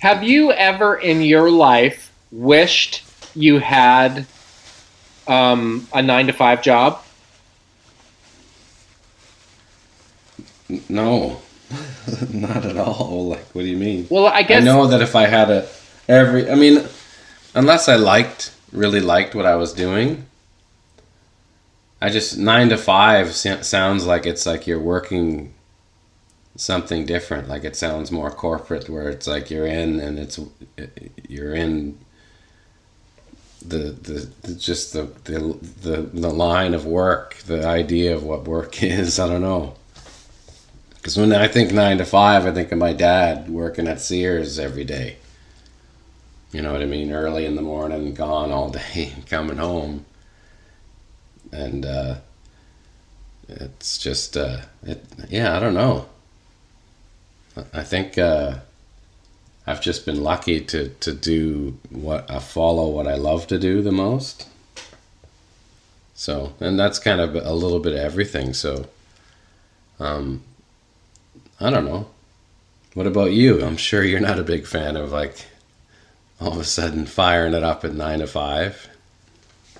[0.00, 3.02] Have you ever in your life wished
[3.34, 4.26] you had
[5.26, 7.02] um, a nine to five job?
[10.90, 11.40] No,
[12.30, 13.26] not at all.
[13.28, 14.06] Like, what do you mean?
[14.10, 15.66] Well, I guess I know that if I had a
[16.08, 16.86] every, I mean,
[17.54, 20.26] unless I liked really liked what I was doing,
[22.00, 25.52] I just nine to five sounds like it's like you're working
[26.56, 27.48] something different.
[27.48, 30.38] Like it sounds more corporate, where it's like you're in and it's
[31.28, 31.98] you're in
[33.64, 38.44] the the, the just the, the the the line of work, the idea of what
[38.44, 39.18] work is.
[39.18, 39.74] I don't know.
[40.94, 44.58] Because when I think nine to five, I think of my dad working at Sears
[44.58, 45.16] every day.
[46.52, 47.12] You know what I mean?
[47.12, 50.04] Early in the morning, gone all day, coming home,
[51.52, 52.16] and uh,
[53.48, 56.06] it's just, uh, it, yeah, I don't know.
[57.72, 58.60] I think uh,
[59.66, 63.82] I've just been lucky to to do what I follow what I love to do
[63.82, 64.46] the most.
[66.14, 68.52] So, and that's kind of a little bit of everything.
[68.52, 68.86] So,
[69.98, 70.42] um,
[71.58, 72.08] I don't know.
[72.94, 73.64] What about you?
[73.64, 75.46] I'm sure you're not a big fan of like
[76.40, 78.88] all of a sudden firing it up at nine to five.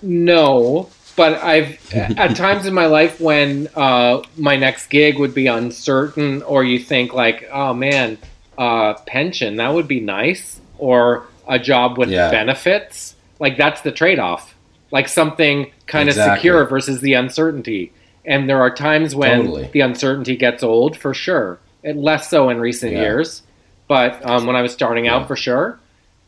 [0.03, 5.46] No, but I've at times in my life when uh, my next gig would be
[5.46, 8.18] uncertain, or you think like, oh man,
[8.57, 12.31] uh, pension that would be nice, or a job with Yeah.
[12.31, 13.14] benefits.
[13.38, 14.55] Like that's the trade off.
[14.90, 16.37] Like something kind of Exactly.
[16.38, 17.92] secure versus the uncertainty.
[18.25, 19.68] And there are times when Totally.
[19.73, 21.59] the uncertainty gets old, for sure.
[21.83, 23.01] It less so in recent Yeah.
[23.03, 23.42] years,
[23.88, 25.79] but um, when I was starting out, for sure.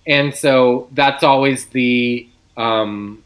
[0.06, 3.22] And so that's always the um,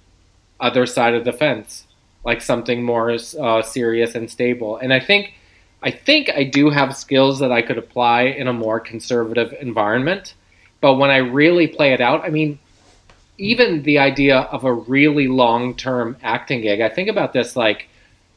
[0.61, 1.87] other side of the fence,
[2.25, 4.77] like something more uh, serious and stable.
[4.77, 5.35] And I think,
[5.83, 10.35] I think I do have skills that I could apply in a more conservative environment.
[10.81, 12.59] But when I really play it out, I mean,
[13.39, 16.81] even the idea of a really long-term acting gig.
[16.81, 17.89] I think about this like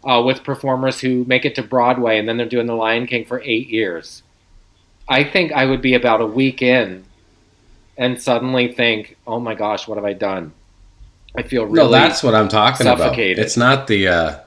[0.03, 3.25] uh, with performers who make it to Broadway and then they're doing The Lion King
[3.25, 4.23] for eight years.
[5.07, 7.05] I think I would be about a week in
[7.99, 10.53] and suddenly think, "Oh my gosh, what have I done?"
[11.37, 12.97] I feel really no, that's what I'm talking about.
[12.97, 13.37] suffocated.
[13.37, 14.39] It's not the uh,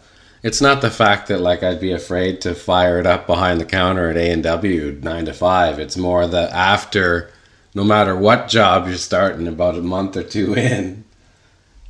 [0.42, 3.64] it's not the fact that like I'd be afraid to fire it up behind the
[3.64, 5.78] counter at A and W nine to five.
[5.78, 7.30] It's more that after,
[7.74, 11.04] no matter what job you're starting, about a month or two in,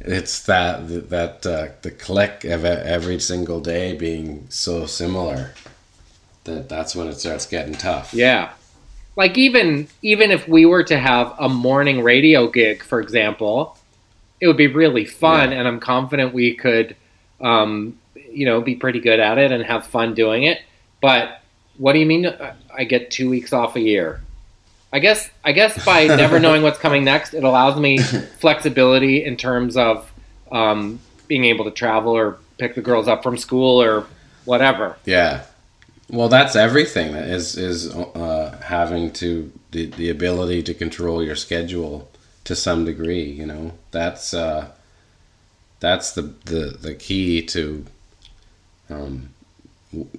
[0.00, 5.54] it's that that uh, the click of every single day being so similar
[6.44, 8.12] that that's when it starts getting tough.
[8.12, 8.50] Yeah.
[9.16, 13.76] Like even even if we were to have a morning radio gig, for example,
[14.40, 15.58] it would be really fun, Yeah.
[15.58, 16.96] and I'm confident we could,
[17.40, 17.98] um,
[18.30, 20.60] you know, be pretty good at it and have fun doing it.
[21.00, 21.42] But
[21.76, 22.26] what do you mean?
[22.26, 24.20] uh, I get two weeks off a year?
[24.94, 27.98] I guess I guess by never knowing what's coming next, it allows me
[28.40, 30.10] flexibility in terms of
[30.50, 34.06] um, being able to travel or pick the girls up from school or
[34.44, 34.96] whatever.
[35.04, 35.44] Yeah.
[36.10, 37.14] Well, that's everything.
[37.14, 42.10] Is is uh, having to the, the ability to control your schedule
[42.44, 43.24] to some degree.
[43.24, 44.72] You know, that's uh,
[45.80, 47.86] that's the, the the key to
[48.90, 49.30] um,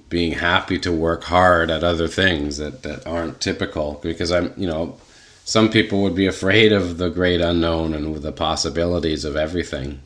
[0.10, 4.00] being happy to work hard at other things that that aren't typical.
[4.02, 4.98] Because I'm, you know,
[5.46, 10.00] some people would be afraid of the great unknown and the possibilities of everything.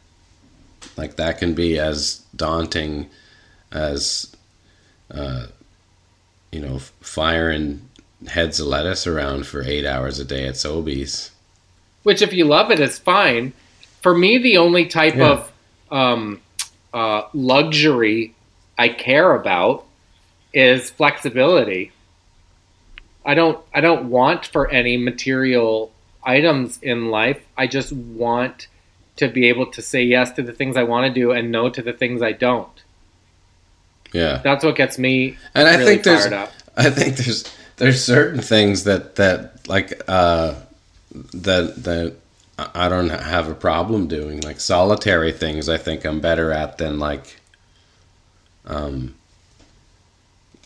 [0.97, 3.09] Like that can be as daunting
[3.71, 4.35] as
[5.11, 5.47] uh,
[6.51, 7.81] you know, firing
[8.27, 11.29] heads of lettuce around for eight hours a day at Sobeys.
[12.03, 13.53] which if you love it is fine
[14.01, 15.29] for me the only type Yeah.
[15.31, 15.51] of
[15.91, 16.41] um,
[16.93, 18.33] uh, luxury
[18.77, 19.85] i care about
[20.51, 21.91] is flexibility
[23.25, 25.91] i don't i don't want for any material
[26.23, 28.67] items in life i just want
[29.17, 31.69] to be able to say yes to the things i want to do and no
[31.69, 32.76] to the things i don't
[34.13, 37.43] Yeah, that's what gets me and I really think there's, up I think there's,
[37.77, 40.55] there's certain things that that like uh,
[41.33, 42.15] that that
[42.57, 44.41] I I don't have a problem doing.
[44.41, 47.39] Like solitary things, I think I'm better at than like,
[48.65, 49.15] um,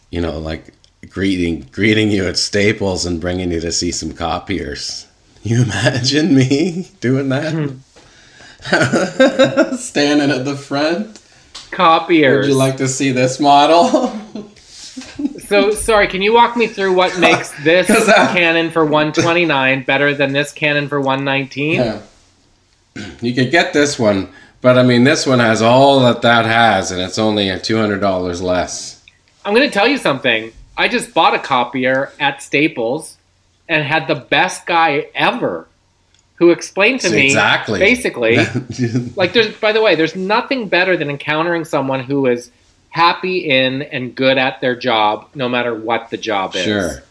[0.09, 0.73] you know, like
[1.09, 5.07] greeting greeting you at Staples and bringing you to see some copiers.
[5.43, 7.77] You imagine me doing that?
[9.79, 11.20] Standing at the front.
[11.71, 14.11] Copiers Would you like to see this model?
[15.51, 20.31] So sorry, can you walk me through what makes this Canon for 129 better than
[20.31, 21.75] this Canon for 119?
[21.75, 22.01] Yeah.
[23.21, 24.29] You could get this one,
[24.61, 27.77] but I mean, this one has all that that has, and it's only a two
[27.77, 29.03] hundred dollars less.
[29.43, 30.53] I'm going to tell you something.
[30.77, 33.17] I just bought a copier at Staples
[33.67, 35.67] and had the best guy ever
[36.41, 37.77] who explained to me exactly.
[37.77, 38.35] basically
[39.15, 42.49] like there's by the way, there's nothing better than encountering someone who is
[42.89, 46.63] happy in and good at their job no matter what the job is.
[46.63, 47.03] sure,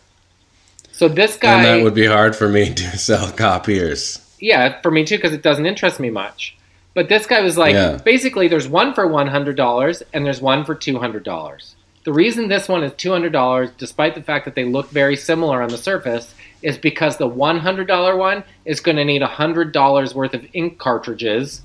[0.91, 4.19] So this guy and that would be hard for me to sell copiers.
[4.41, 6.57] yeah, for me too, because it doesn't interest me much.
[6.93, 7.99] But this guy was like, Yeah.
[8.05, 11.77] basically, there's one for one hundred dollars and there's one for two hundred dollars.
[12.03, 15.15] The reason this one is two hundred dollars, despite the fact that they look very
[15.17, 19.23] similar on the surface, is because the one hundred dollar one is going to need
[19.23, 21.63] hundred dollars worth of ink cartridges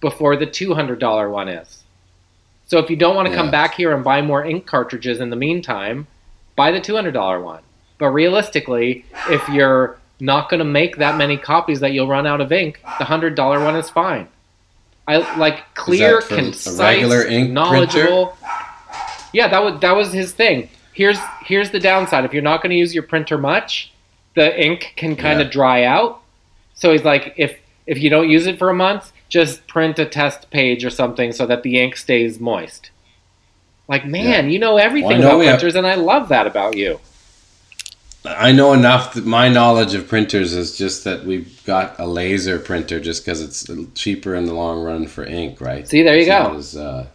[0.00, 1.84] before the two hundred dollar one is.
[2.66, 5.30] So if you don't want to come back here and buy more ink cartridges in
[5.30, 6.06] the meantime,
[6.56, 7.62] buy the two hundred dollar one.
[7.98, 12.40] But realistically, if you're not going to make that many copies that you'll run out
[12.40, 14.28] of ink, the hundred dollar one is fine.
[15.08, 18.36] I like clear, concise, regular ink knowledgeable.
[19.32, 20.70] Yeah, that was that was his thing.
[20.92, 22.24] Here's here's the downside.
[22.24, 23.92] If you're not going to use your printer much,
[24.34, 25.52] the ink can kind of Yeah.
[25.52, 26.20] dry out.
[26.74, 30.04] So he's like, if if you don't use it for a month, just print a
[30.06, 32.90] test page or something so that the ink stays moist.
[33.88, 36.46] Like, man, you know everything Well, know about we have- printers, and I love that
[36.46, 37.00] about you.
[38.24, 42.58] I know enough that my knowledge of printers is just that we've got a laser
[42.58, 45.88] printer just because it's cheaper in the long run for ink, right?
[45.88, 47.06] See, there you It's go.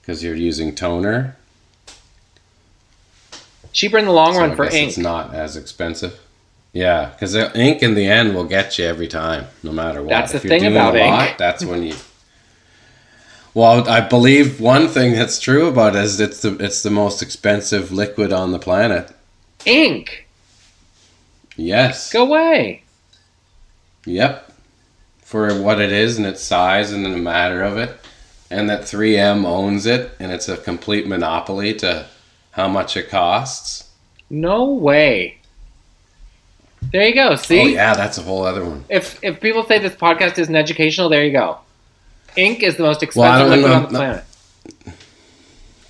[0.00, 1.36] because uh, you're using toner.
[3.72, 4.88] Cheaper in the long so run for ink.
[4.90, 6.20] It's not as expensive.
[6.72, 10.08] Yeah, because ink in the end will get you every time, no matter what.
[10.10, 11.38] That's the if you're thing doing about a ink.
[11.38, 11.94] that's when you.
[13.54, 17.20] Well, I believe one thing that's true about it is it's the it's the most
[17.20, 19.10] expensive liquid on the planet.
[19.66, 20.26] Ink,
[21.56, 22.10] Yes.
[22.10, 22.82] go away.
[24.06, 24.50] Yep.
[25.20, 27.94] For what it is and its size and the matter of it.
[28.50, 32.06] And that 3M owns it and it's a complete monopoly to
[32.52, 33.90] how much it costs.
[34.30, 35.38] No way.
[36.90, 37.36] There you go.
[37.36, 38.84] See, Oh yeah, that's a whole other one.
[38.88, 41.58] if if people say this podcast isn't educational, there you go.
[42.36, 44.24] Ink is the most expensive don't liquid know- on the no- planet.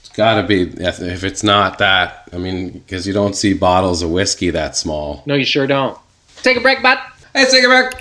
[0.00, 2.28] It's got to be if if it's not that.
[2.32, 5.22] I mean, because you don't see bottles of whiskey that small.
[5.26, 5.96] No, you sure don't.
[6.42, 6.98] Take a break, bud.
[7.34, 7.92] Hey, take a break.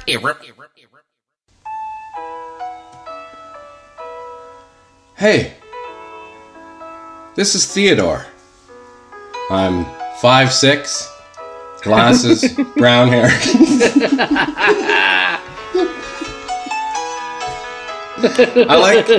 [5.16, 5.54] Hey,
[7.36, 8.26] this is Theodore.
[9.52, 9.86] I'm
[10.22, 11.12] five six,
[11.82, 13.28] glasses, brown hair.
[18.24, 19.10] I like.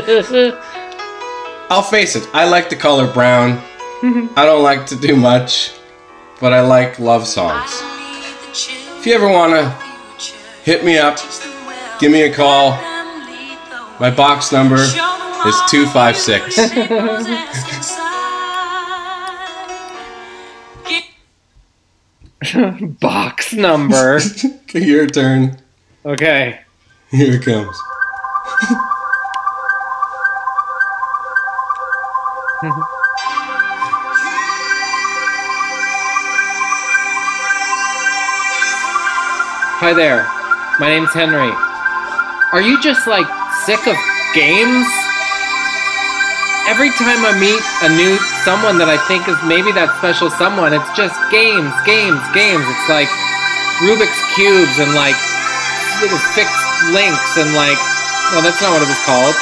[1.71, 2.27] I'll face it.
[2.33, 3.61] I like the color brown.
[4.37, 5.75] I don't like to do much,
[6.40, 7.71] but I like love songs.
[8.99, 9.68] If you ever want to
[10.64, 11.18] hit me up,
[12.01, 12.71] give me a call.
[14.01, 14.95] My box number is
[15.68, 18.01] 256.
[23.01, 24.21] Box number.
[24.75, 25.59] Your turn.
[26.05, 26.61] okay.
[27.11, 27.77] Here it comes.
[39.81, 40.27] Hi there.
[40.79, 41.53] My name's Henry.
[42.53, 43.27] Are you just like
[43.65, 43.97] sick of
[44.35, 44.87] games?
[46.73, 48.17] Every time I meet a new
[48.49, 52.65] someone that I think is maybe that special someone, it's just games, games, games.
[52.65, 53.13] It's like
[53.85, 55.13] Rubik's cubes and like
[56.01, 56.65] little fixed
[56.97, 57.77] links and like
[58.33, 59.37] well, that's not what it was called.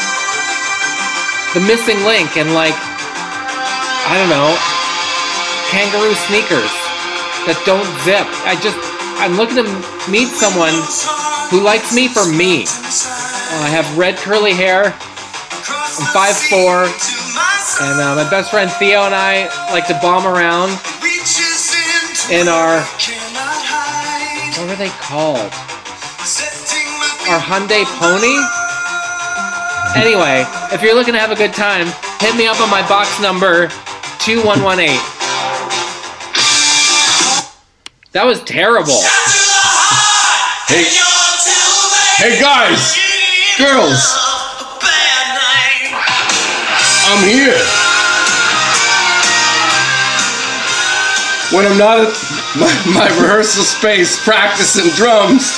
[1.55, 4.51] The missing link and like I don't know,
[5.71, 6.75] kangaroo sneakers
[7.47, 8.27] that don't zip.
[8.43, 8.75] I just
[9.23, 9.67] I'm looking to
[10.11, 10.75] meet someone
[11.55, 12.67] who likes me for me.
[12.67, 14.99] Uh, I have red curly hair.
[15.91, 17.20] I'm 5'4",
[17.81, 20.69] and uh, my best friend Theo and I like to bomb around
[22.31, 22.85] in our
[24.61, 25.51] what were they called?
[27.31, 28.37] Our Hyundai Pony.
[29.97, 31.87] Anyway, if you're looking to have a good time,
[32.21, 33.69] hit me up on my box number
[34.21, 35.01] 2118.
[38.13, 39.01] That was terrible.
[40.69, 40.85] Hey,
[42.21, 42.95] hey guys,
[43.57, 44.30] girls,
[47.11, 47.59] I'm here.
[51.51, 52.15] When I'm not at
[52.55, 55.51] my, my rehearsal space practicing drums,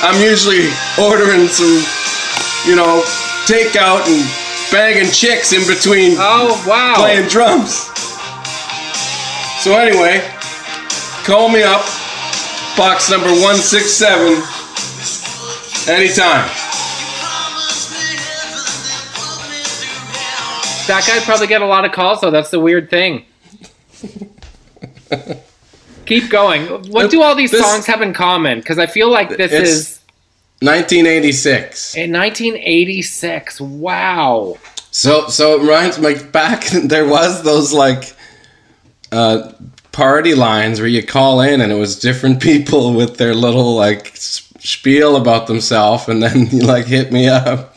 [0.00, 1.76] I'm usually ordering some,
[2.64, 3.04] you know,
[3.44, 4.24] takeout and
[4.72, 6.94] banging chicks in between Oh wow!
[6.96, 7.92] playing drums.
[9.60, 10.24] So anyway,
[11.28, 11.84] call me up,
[12.80, 14.40] box number 167,
[15.92, 16.48] anytime.
[20.86, 22.30] That guy probably get a lot of calls, though.
[22.30, 23.24] That's the weird thing.
[26.06, 26.66] Keep going.
[26.90, 28.58] What do all these This- songs have in common?
[28.58, 30.00] Because I feel like this is
[30.60, 31.94] 1986.
[31.96, 33.60] in 1986.
[33.60, 34.58] Wow.
[34.90, 38.14] So so it reminds me like back there was those like
[39.12, 39.50] uh
[39.92, 44.12] party lines where you call in and it was different people with their little like
[44.16, 47.76] spiel about themselves and then you like hit me up.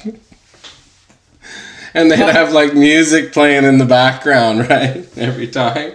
[1.98, 5.08] And they'd have like music playing in the background, right?
[5.18, 5.94] Every time.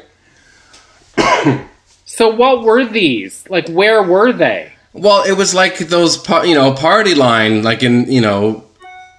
[2.04, 3.48] So what were these?
[3.48, 4.70] Like, where were they?
[4.92, 8.66] Well, it was like those, you know, party line, like in, you know,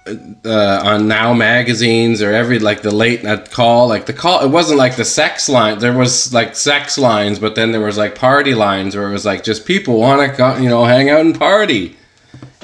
[0.06, 4.44] uh, on Now magazines or every like the late night call, like the call.
[4.44, 5.78] It wasn't like the sex line.
[5.78, 9.24] There was like sex lines, but then there was like party lines where it was
[9.24, 11.96] like just people want to you know hang out and party,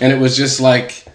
[0.00, 1.06] and it was just like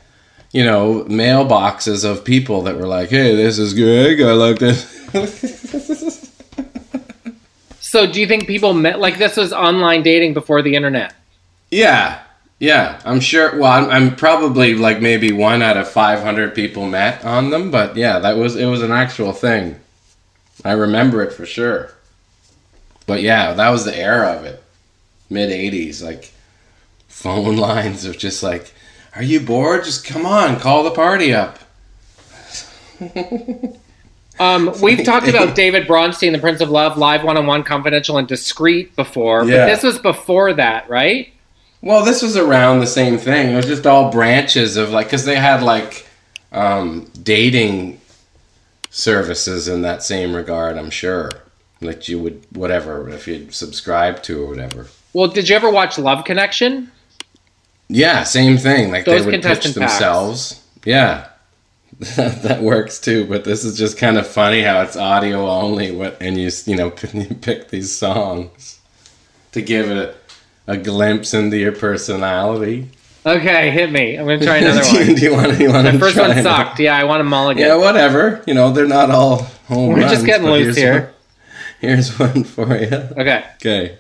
[0.56, 4.22] you know mailboxes of people that were like, hey, this is good.
[4.22, 4.86] I like this.
[7.96, 11.14] So do you think people met like this was online dating before the internet?
[11.72, 12.20] Yeah,
[12.60, 13.58] yeah, I'm sure.
[13.58, 17.96] Well, I'm, I'm probably like maybe one out of 500 people met on them, but
[17.96, 19.80] yeah, that was it was an actual thing.
[20.66, 21.94] I remember it for sure.
[23.08, 24.62] But yeah, that was the era of it,
[25.30, 26.34] mid 80s, like
[27.08, 28.74] phone lines of just like,
[29.16, 29.84] "Are you bored?
[29.86, 31.60] Just come on, call the party up."
[34.38, 38.18] Um, we've talked about David Bronstein, the Prince of Love, live one on one, confidential,
[38.18, 39.60] and discreet before, Yeah.
[39.60, 41.30] but this was before that, right?
[41.82, 43.54] Well, this was around the same thing.
[43.54, 46.06] It was just all branches of like, because they had like
[46.52, 48.02] um, dating
[48.90, 50.78] services in that same regard.
[50.78, 51.32] I'm sure,
[51.80, 54.88] like you would whatever if you'd subscribe to or whatever.
[55.14, 56.92] Well, did you ever watch Love Connection?
[57.88, 58.92] Yeah, same thing.
[58.92, 59.94] Like Those they would pitch contestant packs.
[59.94, 60.64] themselves.
[60.86, 61.28] Yeah,
[62.16, 63.26] that works too.
[63.26, 65.92] But this is just kind of funny how it's audio only.
[65.92, 68.80] What and you you know you pick these songs
[69.52, 70.16] to give it
[70.68, 72.90] a, a glimpse into your personality.
[73.26, 74.18] Okay, hit me.
[74.18, 75.16] I'm gonna try another do, one.
[75.16, 75.60] do you want?
[75.60, 76.44] You want The first one it?
[76.44, 76.80] sucked.
[76.80, 77.64] Yeah, I want a mulligan.
[77.64, 78.44] Yeah, whatever.
[78.46, 81.02] You know, they're not all home We're just getting loose here's here.
[81.02, 81.10] One,
[81.82, 82.88] here's one for you.
[82.88, 83.44] Okay.
[83.56, 83.98] Okay.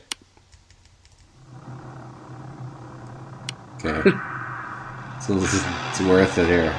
[3.85, 6.73] So it's worth it here.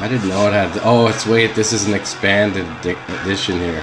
[0.00, 0.78] I didn't know it had.
[0.84, 1.54] Oh, it's wait.
[1.54, 3.82] This is an expanded di- edition here.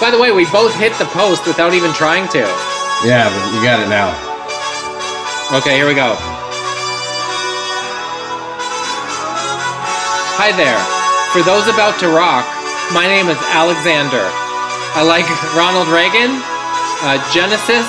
[0.00, 2.42] By the way, we both hit the post without even trying to.
[3.06, 4.10] Yeah, but you got it now.
[5.58, 6.16] Okay, here we go.
[10.38, 10.78] Hi there.
[11.30, 12.42] For those about to rock,
[12.92, 14.26] my name is Alexander.
[14.98, 16.42] I like Ronald Reagan,
[17.06, 17.86] uh, Genesis,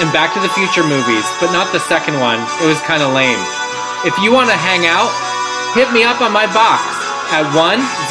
[0.00, 2.40] and Back to the Future movies, but not the second one.
[2.64, 3.38] It was kind of lame.
[4.08, 5.12] If you want to hang out,
[5.76, 6.80] hit me up on my box
[7.30, 8.08] at 1002.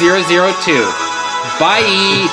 [1.58, 2.30] Bye.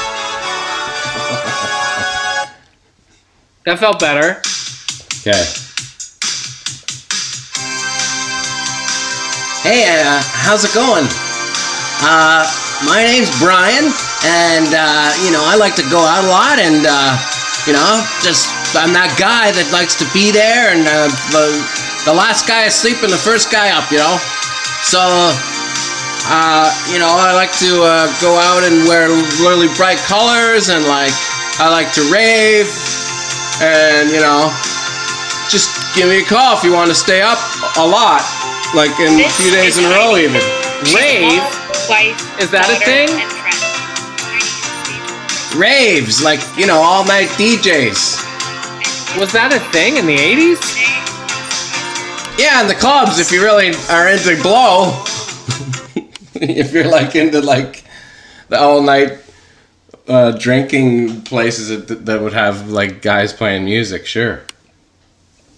[3.66, 4.39] that felt better.
[5.26, 5.41] Okay.
[9.66, 11.10] Hey, uh, how's it going?
[12.05, 12.45] Uh,
[12.86, 13.91] my name's Brian,
[14.24, 17.18] and, uh, you know, I like to go out a lot, and, uh,
[17.66, 21.45] you know, just, I'm that guy that likes to be there, and, uh, the,
[22.03, 24.20] the last guy asleep and the first guy up, you know?
[24.84, 24.99] So,
[26.28, 29.07] uh, you know, I like to, uh, go out and wear
[29.39, 31.15] really bright colors, and, like,
[31.63, 32.68] I like to rave,
[33.63, 34.51] and, you know,
[35.47, 37.39] just give me a call if you want to stay up
[37.80, 38.20] a lot,
[38.76, 40.43] like in a few days in a row, even.
[40.91, 41.39] Rave?
[41.88, 43.07] Wife, Is that a thing?
[45.55, 48.26] raves, like you know, all night DJs.
[49.20, 50.61] Was that a thing in the 80s?
[52.39, 55.03] Yeah, in the clubs if you really are into blow.
[56.36, 57.84] if you're like into like
[58.49, 59.18] the all night
[60.07, 64.43] uh, drinking places that, that would have like guys playing music, sure.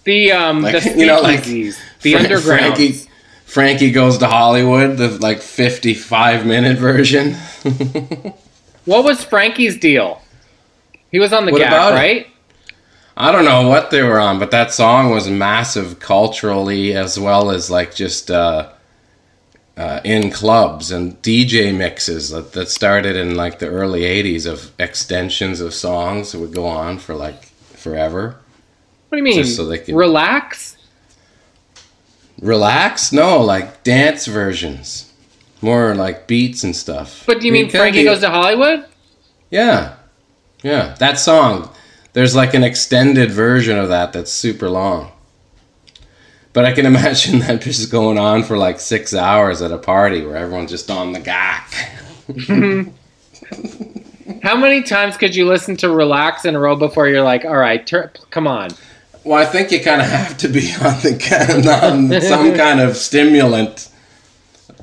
[0.05, 2.75] The um Like, the you know, like, the Fra- underground.
[2.75, 2.99] Frankie,
[3.45, 7.35] Frankie goes to Hollywood, the like 55 minute version.
[8.85, 10.19] What was Frankie's deal?
[11.11, 12.25] He was on the What gap, about it?
[13.21, 17.51] I don't know what they were on, but that song was massive culturally as well
[17.51, 18.69] as like just uh,
[19.75, 24.71] uh, in clubs and DJ mixes that, that started in like the early 80s of
[24.79, 27.43] extensions of songs that would go on for like
[27.75, 28.37] forever.
[29.09, 29.43] What do you mean?
[29.43, 30.77] Just so they could- Relax?
[32.41, 33.11] Relax?
[33.11, 35.11] No, like dance versions.
[35.61, 37.25] More like beats and stuff.
[37.27, 38.85] But do you I mean can Frankie be- goes to Hollywood?
[39.49, 39.95] Yeah.
[40.63, 40.95] Yeah.
[40.99, 41.69] That song.
[42.19, 45.13] There's like an extended version of that that's super long.
[46.51, 50.25] But I can imagine that just going on for like six hours at a party
[50.25, 51.71] where everyone's just on the gack.
[54.43, 57.55] How many times could you listen to Relax in a row before you're like, all
[57.55, 58.71] right, tur- come on?
[59.23, 62.97] Well, I think you kind of have to be on the on some kind of
[62.97, 63.87] stimulant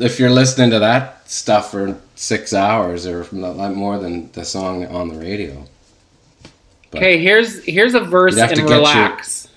[0.00, 5.08] if you're listening to that stuff for six hours or more than the song on
[5.08, 5.66] the radio.
[6.94, 9.48] Okay, here's here's a verse have to your- Relax.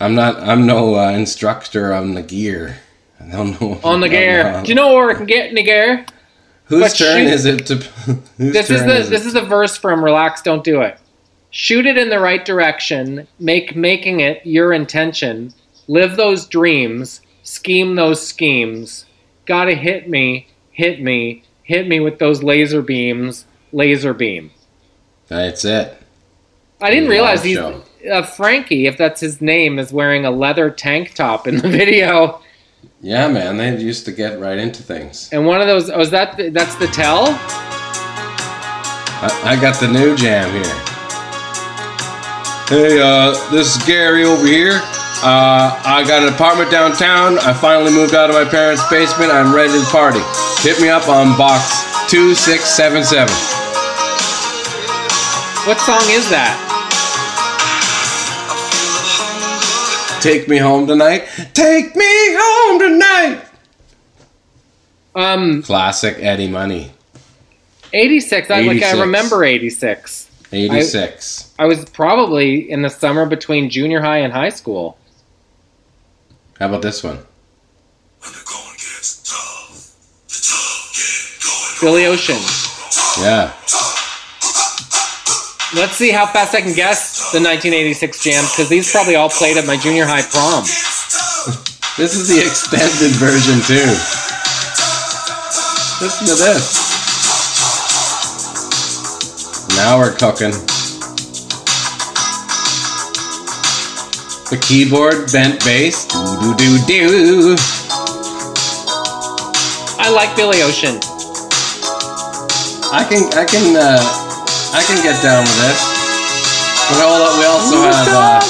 [0.00, 0.36] I'm not.
[0.42, 2.76] I'm no uh, instructor on the gear.
[3.20, 4.60] I don't know On the gear.
[4.62, 6.06] Do you know where I can get in the gear?
[6.64, 7.76] whose but turn shoot- is it to?
[8.38, 10.98] This is the is this is the verse from Relax, Don't Do It.
[11.50, 13.26] Shoot it in the right direction.
[13.38, 15.54] Make making it your intention.
[15.88, 17.20] Live those dreams.
[17.42, 19.06] Scheme those schemes.
[19.46, 24.50] gotta hit me, hit me, hit me with those laser beams, laser beam.
[25.28, 25.96] That's it.
[26.80, 31.14] I didn't realize he's uh, Frankie, if that's his name, is wearing a leather tank
[31.14, 32.40] top in the video.
[33.00, 35.28] Yeah, man, they used to get right into things.
[35.32, 37.26] And one of those, oh, is that the, that's the tell?
[39.18, 40.74] I, I got the new jam here.
[42.68, 44.80] Hey, uh, this is Gary over here.
[45.22, 47.38] Uh, I got an apartment downtown.
[47.38, 49.30] I finally moved out of my parents' basement.
[49.30, 50.20] I'm ready to party.
[50.60, 53.32] Hit me up on box 2677.
[55.66, 56.65] What song is that?
[60.20, 61.28] Take me home tonight.
[61.54, 63.44] Take me home tonight.
[65.14, 66.92] Um, Classic Eddie Money.
[67.92, 68.50] 86.
[68.50, 70.30] I, like, I remember 86.
[70.52, 71.54] 86.
[71.58, 74.98] I was probably in the summer between junior high and high school.
[76.58, 77.18] How about this one?
[81.80, 82.40] Billy Ocean.
[83.20, 83.52] Yeah.
[85.76, 89.58] Let's see how fast I can guess the 1986 jams because these probably all played
[89.58, 90.64] at my junior high prom.
[92.00, 93.84] This is the extended version too.
[96.00, 96.80] Listen to this.
[99.76, 100.56] Now we're cooking.
[104.48, 106.06] The keyboard bent bass.
[106.06, 107.56] Do do do do.
[110.00, 110.96] I like Billy Ocean.
[112.92, 114.25] I can I can uh,
[114.74, 115.80] I can get down with this.
[116.88, 118.40] But up, we also have uh,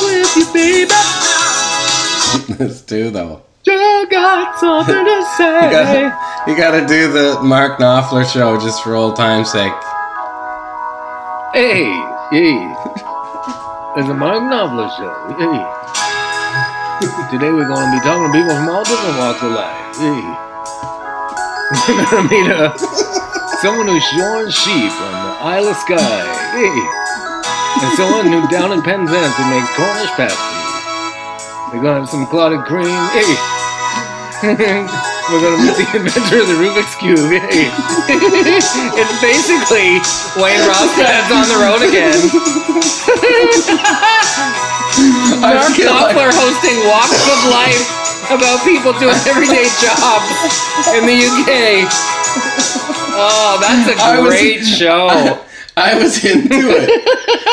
[2.59, 3.43] this too though.
[3.65, 5.71] You got something to You say.
[5.71, 9.73] gotta, you gotta do the Mark Knopfler show just for old time's sake.
[11.55, 11.85] Hey,
[12.31, 12.57] hey.
[13.97, 15.15] It's a Mark Knopfler show.
[15.41, 15.65] Hey.
[17.31, 19.97] Today we're going to be talking to people from all different walks of life.
[19.97, 20.23] Hey.
[22.11, 22.73] To meet a,
[23.61, 26.03] someone who's shorn sheep on the Isle of Skye.
[26.59, 26.75] Hey.
[27.79, 30.43] And someone who down in Penzance who makes Cornish pasty.
[31.71, 32.91] We're to have some clotted cream.
[33.15, 33.31] Hey.
[34.43, 37.31] We're gonna meet the inventor of the Rubik's Cube.
[37.31, 37.71] Hey.
[38.99, 40.03] it's basically
[40.35, 42.19] Wayne Rostad's on the road again.
[45.47, 47.87] Mark feel like- Knopfler hosting Walks of Life
[48.35, 50.27] about people doing everyday jobs
[50.91, 51.87] in the UK.
[53.19, 55.43] Oh, that's a I was- great show.
[55.79, 56.89] I was into it.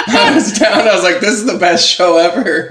[0.08, 0.88] I was down.
[0.88, 2.70] I was like, "This is the best show ever."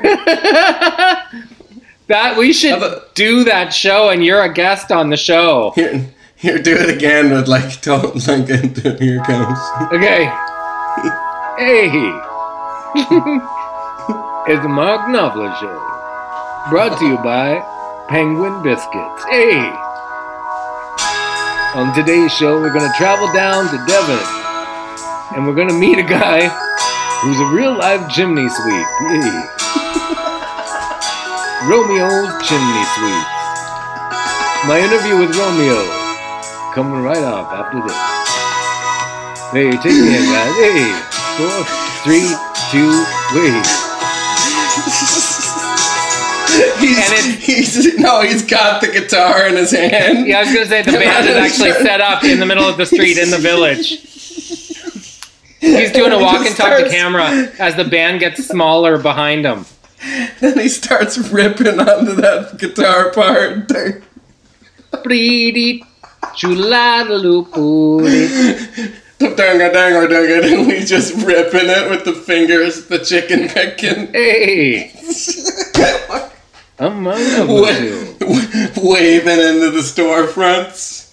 [2.08, 5.72] That we should about- do that show, and you're a guest on the show.
[5.74, 8.98] Here, here, do it again with like, don't like it.
[9.00, 9.58] Here it comes.
[9.92, 10.24] Okay.
[11.58, 11.88] Hey.
[14.52, 16.70] it's the Mark Knopfler Show.
[16.70, 17.60] Brought to you by
[18.08, 19.24] Penguin Biscuits.
[19.30, 19.72] Hey.
[21.74, 24.20] On today's show, we're going to travel down to Devon.
[25.32, 26.44] And we're going to meet a guy
[27.24, 28.86] who's a real live chimney sweep.
[29.08, 29.24] Hey.
[31.64, 33.32] Romeo's Chimney Sweeps.
[34.68, 35.80] My interview with Romeo.
[36.74, 37.96] Coming right up after this.
[39.56, 40.52] Hey, take me in, guys.
[40.60, 40.92] Hey,
[41.40, 41.64] four,
[42.04, 42.36] three,
[42.70, 42.92] two,
[43.32, 43.64] wait.
[46.78, 50.26] He's, it- he's no, he's got the guitar in his hand.
[50.26, 52.76] Yeah, I was gonna say the band is actually set up in the middle of
[52.76, 54.00] the street in the village.
[55.60, 57.28] He's doing a walk and talk to camera
[57.58, 59.64] as the band gets smaller behind him.
[60.40, 63.70] Then he starts ripping onto that guitar part.
[70.44, 74.08] And he's just ripping it with the fingers, the chicken picking.
[74.12, 74.90] Hey,
[76.78, 78.16] I'm on Wa- you.
[78.76, 81.12] waving into the storefronts.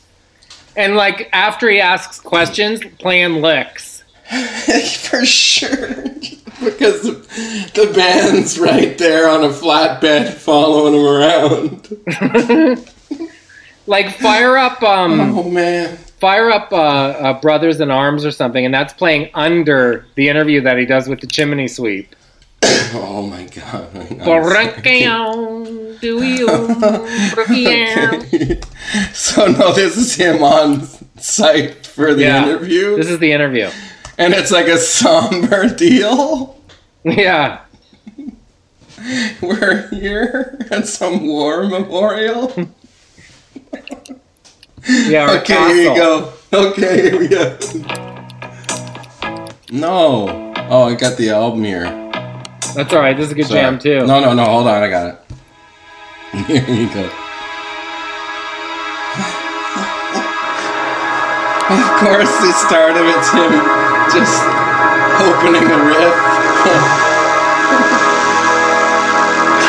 [0.75, 4.03] And like after he asks questions, playing licks.
[5.09, 5.95] For sure.
[6.63, 12.85] because the, the band's right there on a flatbed following him around.
[13.87, 15.97] Like fire up, um, Oh man.
[16.19, 20.61] fire up uh, uh, Brothers in Arms or something, and that's playing under the interview
[20.61, 22.15] that he does with the chimney sweep.
[22.63, 23.89] Oh my god.
[29.13, 30.81] so no, this is him on
[31.17, 32.43] site for the Yeah.
[32.47, 32.95] interview.
[32.97, 33.69] This is the interview.
[34.17, 36.57] and it's like a somber deal.
[37.03, 37.61] Yeah.
[39.41, 42.53] We're here at some war memorial.
[44.87, 45.31] Yeah.
[45.41, 46.33] Okay, here you castle.
[46.51, 46.69] go.
[46.71, 47.57] Okay, here we go.
[49.71, 50.53] No.
[50.69, 52.08] Oh, I got the album here.
[52.75, 53.15] That's all right.
[53.15, 53.61] This is a good Sorry.
[53.61, 54.05] jam too.
[54.05, 54.43] No, no, no.
[54.45, 54.83] Hold on.
[54.83, 55.19] I got it.
[56.47, 57.09] Here you go.
[61.69, 63.53] Of course, the start of it's him
[64.09, 64.41] just
[65.21, 66.17] opening a riff.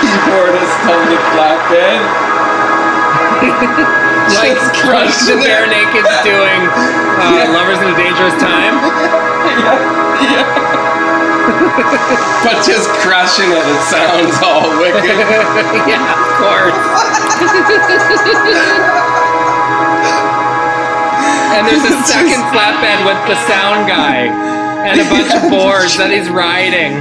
[0.00, 2.00] Keyboardist on the flatbed.
[4.32, 5.70] Like Just the bare it.
[5.70, 6.60] naked's doing
[7.20, 8.80] uh, Lovers in a Dangerous Time.
[12.44, 15.04] But just crushing it, it sounds all wicked.
[15.90, 16.78] yeah, of course.
[21.56, 24.28] and there's a second flatbed with the sound guy
[24.86, 26.92] and a bunch of boards that he's riding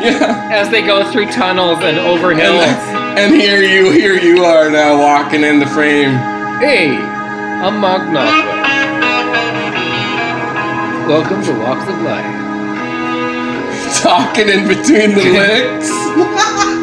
[0.00, 0.48] Yeah.
[0.50, 2.62] as they go through tunnels and over hills.
[2.64, 6.12] And, and here you, here you are now walking in the frame.
[6.60, 8.50] Hey, I'm Mark Knopfler.
[11.08, 12.41] Welcome to Walks of Life.
[14.02, 15.90] Talking in between the licks.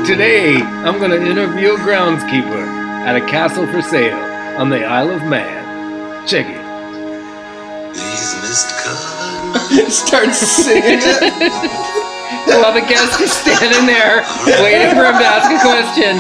[0.07, 2.65] Today, I'm going to interview a groundskeeper
[3.05, 4.17] at a castle for sale
[4.59, 6.25] on the Isle of Man.
[6.27, 6.59] Check it.
[9.91, 11.33] Starts singing it.
[12.47, 14.23] While the guest is standing there
[14.61, 16.17] waiting for him to ask a question.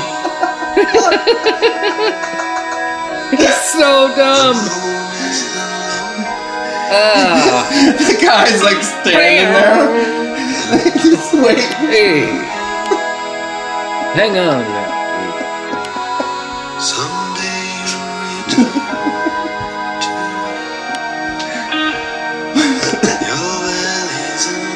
[3.39, 4.55] It's so dumb.
[6.91, 10.28] Ah, The guy's like standing there.
[10.69, 11.57] Just wait.
[11.89, 12.25] hey.
[14.15, 14.95] Hang on now.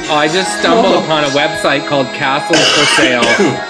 [0.05, 3.69] Oh, I just stumbled upon a website called Castles for Sale.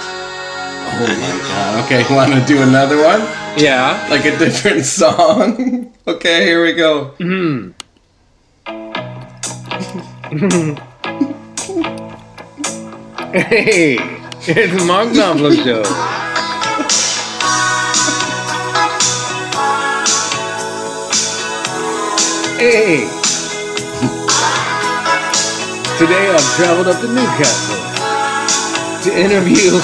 [0.96, 1.84] Oh my god.
[1.86, 3.20] Okay, want to do another one?
[3.58, 4.06] Yeah.
[4.10, 5.92] Like a different song?
[6.06, 7.06] okay, here we go.
[7.18, 7.70] Hmm.
[13.34, 13.96] Hey,
[14.46, 15.82] it's the Mark Knopfler Show.
[22.62, 23.10] Hey.
[25.98, 27.74] Today I've traveled up to Newcastle
[29.02, 29.80] to interview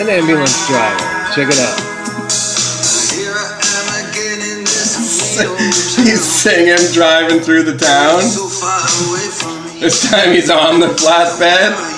[0.00, 1.34] an ambulance driver.
[1.34, 1.76] Check it out.
[6.02, 8.22] He's singing, driving through the town.
[9.78, 11.95] This time he's on the flatbed.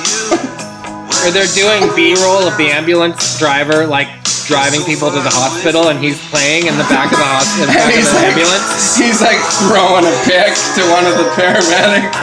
[1.26, 4.08] Or they're doing B-roll of the ambulance driver, like
[4.48, 7.92] driving people to the hospital, and he's playing in the back of the hospital, back
[7.92, 8.96] of the like, ambulance.
[8.96, 9.36] he's like
[9.68, 12.16] throwing a pick to one of the paramedics.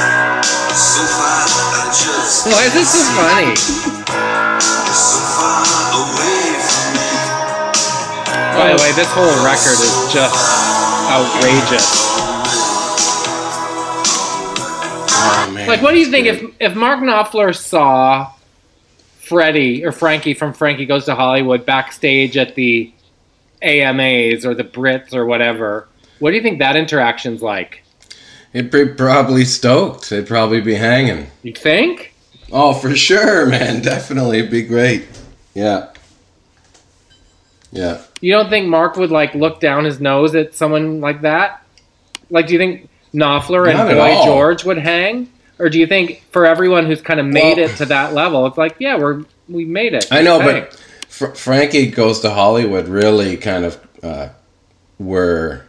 [2.50, 3.54] Why is this so funny?
[8.58, 10.34] By the way, this whole record is just
[11.12, 11.86] outrageous.
[15.14, 15.68] Oh man.
[15.68, 18.32] Like, what do you think if if Mark Knopfler saw
[19.26, 22.93] Freddie or Frankie from Frankie Goes to Hollywood backstage at the
[23.63, 25.88] AMAs or the Brits or whatever?
[26.19, 27.84] What do you think that interaction's like?
[28.53, 30.09] He'd be probably stoked.
[30.09, 31.28] They'd probably be hanging.
[31.41, 32.13] You think?
[32.51, 33.82] Oh, for sure, man.
[33.82, 35.07] Definitely, it'd be great.
[35.55, 35.91] Yeah.
[37.71, 38.01] Yeah.
[38.21, 41.65] You don't think Mark would like look down his nose at someone like that?
[42.30, 44.23] Like, do you think Knopfler and Boy.
[44.23, 45.32] George would hang?
[45.58, 48.45] Or do you think for everyone who's kind of made Well- it to that level,
[48.47, 50.08] it's like, yeah, we're we made it.
[50.12, 50.74] I know, but
[51.08, 52.88] Fr- Frankie goes to Hollywood.
[52.88, 54.30] Really, kind of uh,
[54.99, 55.66] were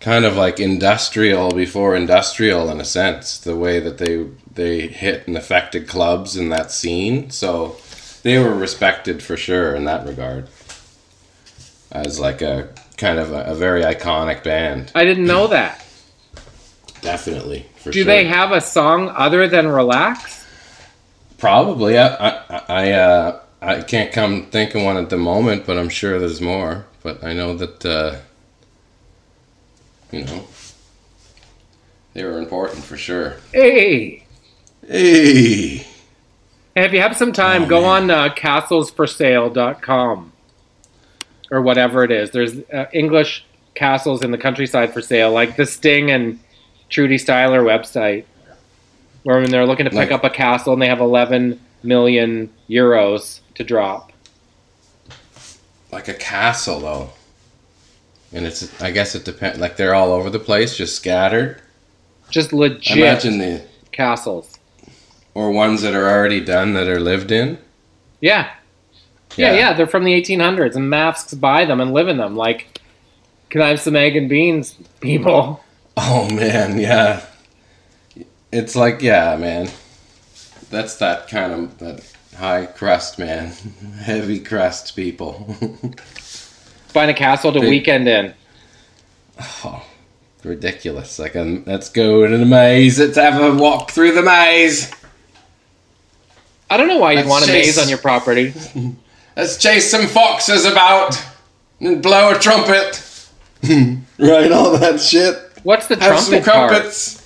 [0.00, 3.38] kind of like industrial before industrial in a sense.
[3.38, 7.76] The way that they they hit and affected clubs in that scene, so
[8.22, 10.48] they were respected for sure in that regard.
[11.90, 15.84] As like a kind of a, a very iconic band, I didn't know that.
[17.02, 17.66] Definitely.
[17.76, 18.04] For Do sure.
[18.06, 20.46] they have a song other than "Relax"?
[21.38, 21.98] Probably.
[21.98, 25.88] I I I, uh, I can't come think of one at the moment, but I'm
[25.90, 26.86] sure there's more.
[27.02, 28.16] But I know that uh,
[30.10, 30.46] you know
[32.14, 33.36] they were important for sure.
[33.52, 34.24] Hey,
[34.86, 35.86] Hey,
[36.76, 38.10] And if you have some time, Oh, go man.
[38.10, 40.32] on uh, castlesforsale.com
[41.50, 42.30] or whatever it is.
[42.30, 43.44] There's uh, English
[43.74, 46.38] castles in the countryside for sale, like the Sting and
[46.92, 48.24] Trudy Styler website,
[49.24, 52.50] where when they're looking to pick Like- up a castle and they have 11 million
[52.70, 54.12] euros to drop.
[55.90, 57.10] like a castle though,
[58.32, 59.58] and it's I guess it depends.
[59.58, 61.60] Like they're all over the place, just scattered.
[62.30, 64.58] Just legit Imagine the castles.
[65.34, 67.58] or ones that are already done that are lived in.
[68.22, 68.50] Yeah.
[69.36, 69.54] yeah.
[69.54, 72.36] Yeah, They're from the 1800s, and masks buy them and live in them.
[72.36, 72.80] Like,
[73.50, 75.62] can I have some egg and beans, people?
[75.96, 77.24] Oh man, yeah.
[78.50, 79.70] It's like yeah, man.
[80.70, 83.48] That's that kind of that high crust, man.
[84.00, 85.54] Heavy crust people.
[86.88, 88.34] Find a castle to Big- weekend in.
[89.64, 89.84] oh,
[90.44, 91.18] ridiculous.
[91.18, 92.98] Like, um, let's go in a maze.
[92.98, 94.90] Let's have a walk through the maze.
[96.70, 98.54] I don't know why you'd want a chase- maze on your property.
[99.36, 101.22] Let's chase some foxes about
[101.80, 103.02] and blow a trumpet.
[104.18, 105.51] right, all that shit.
[105.62, 106.70] What's the Have trumpet part?
[106.70, 107.20] crumpets.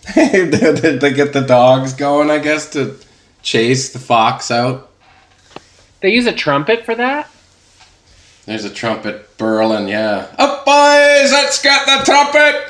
[0.14, 2.96] they, get the dogs going, I guess, to
[3.42, 4.90] chase the fox out.
[6.00, 7.30] They use a trumpet for that?
[8.46, 10.26] There's a trumpet burling, yeah.
[10.38, 11.30] Up, boys!
[11.30, 12.66] Let's get the trumpet!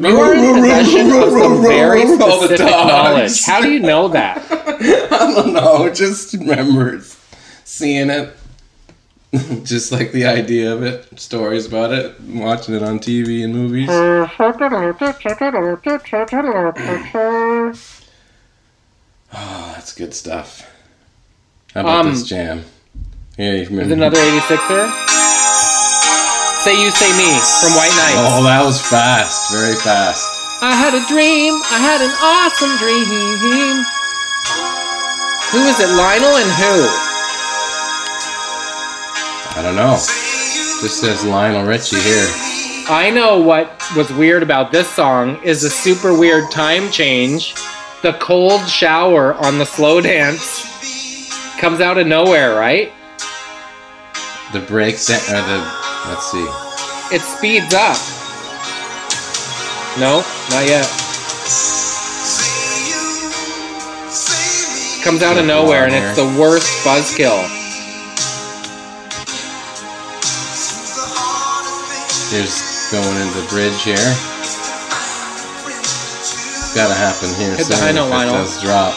[0.00, 3.44] You are in possession of some very specific knowledge.
[3.44, 4.38] How do you know that?
[4.50, 7.00] I don't know, just remember
[7.64, 8.36] seeing it.
[9.64, 13.88] just like the idea of it, stories about it, watching it on TV and movies.
[19.32, 20.70] Oh, that's good stuff.
[21.74, 22.64] How about Um, this jam?
[23.36, 23.94] Yeah, you remember?
[23.94, 24.86] Another 86er?
[26.62, 27.28] Say You, Say Me
[27.60, 28.22] from White Knights.
[28.38, 30.24] Oh, that was fast, very fast.
[30.62, 31.52] I had a dream.
[31.74, 33.84] I had an awesome dream.
[35.50, 37.13] Who is it, Lionel and who?
[39.56, 39.94] I don't know.
[39.94, 42.26] Just says Lionel Richie here.
[42.88, 47.54] I know what was weird about this song is a super weird time change.
[48.02, 50.64] The cold shower on the slow dance
[51.60, 52.92] comes out of nowhere, right?
[54.52, 55.58] The breaks or the
[56.08, 56.46] let's see.
[57.14, 57.96] It speeds up.
[60.00, 60.84] No, not yet.
[65.04, 67.63] Comes out of nowhere, and it's the worst buzzkill.
[72.30, 73.96] Here's going into the bridge here.
[76.74, 77.54] Gotta happen here.
[77.56, 78.34] Hit the high note, Lionel.
[78.34, 78.94] does drop.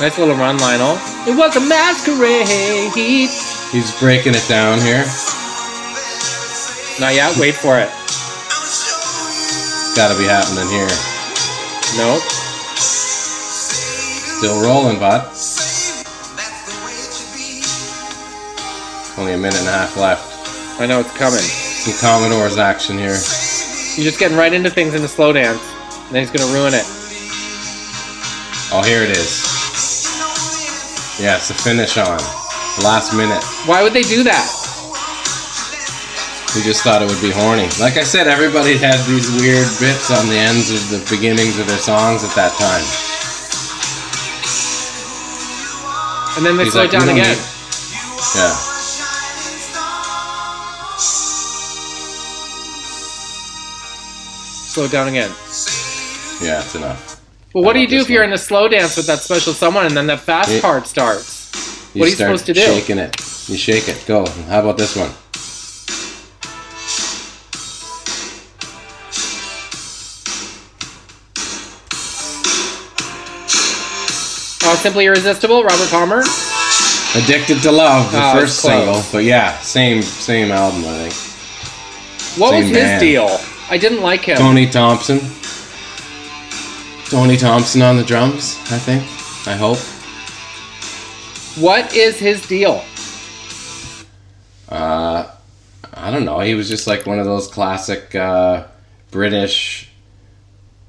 [0.00, 0.98] Nice little run, Lionel.
[1.26, 2.92] It was a masquerade.
[3.70, 5.04] He's breaking it down here.
[7.00, 7.38] Not yet.
[7.38, 7.88] Wait for it.
[9.96, 10.90] Gotta be happening here.
[11.96, 12.22] Nope.
[14.38, 15.32] Still rolling, bud.
[19.18, 20.80] Only a minute and a half left.
[20.80, 21.38] I know it's coming.
[21.40, 23.18] Some Commodores action here.
[23.96, 25.60] You're just getting right into things in the slow dance,
[26.06, 26.86] and then he's gonna ruin it.
[28.72, 29.44] Oh, here it is.
[31.20, 32.16] Yeah, it's the finish on.
[32.82, 33.44] Last minute.
[33.68, 34.48] Why would they do that?
[36.56, 37.68] We just thought it would be horny.
[37.80, 41.66] Like I said, everybody had these weird bits on the ends of the beginnings of
[41.68, 42.84] their songs at that time.
[46.36, 47.28] And then they He's slow like, down again.
[47.28, 47.44] need-"
[48.36, 48.71] Yeah.
[54.72, 55.28] Slow down again.
[56.40, 57.20] Yeah, it's enough.
[57.52, 59.84] Well, what do you do if you're in a slow dance with that special someone,
[59.84, 60.62] and then the fast Yeah.
[60.62, 61.50] part starts?
[61.92, 62.60] What are you start supposed to do?
[62.62, 63.14] Shaking it.
[63.48, 64.02] You shake it.
[64.06, 64.24] Go.
[64.48, 65.10] How about this one?
[74.64, 76.22] Oh, Simply Irresistible, Robert Palmer.
[77.16, 79.02] Addicted to Love, the Oh, first single.
[79.12, 82.38] But yeah, same same album, I think.
[82.40, 83.00] What was Same his band.
[83.00, 83.40] deal?
[83.72, 84.36] I didn't like him.
[84.36, 85.18] Tony Thompson.
[87.08, 89.02] Tony Thompson on the drums, I think.
[89.48, 89.78] I hope.
[91.58, 92.84] What is his deal?
[94.68, 95.26] Uh,
[95.94, 96.40] I don't know.
[96.40, 98.66] He was just like one of those classic uh,
[99.10, 99.90] British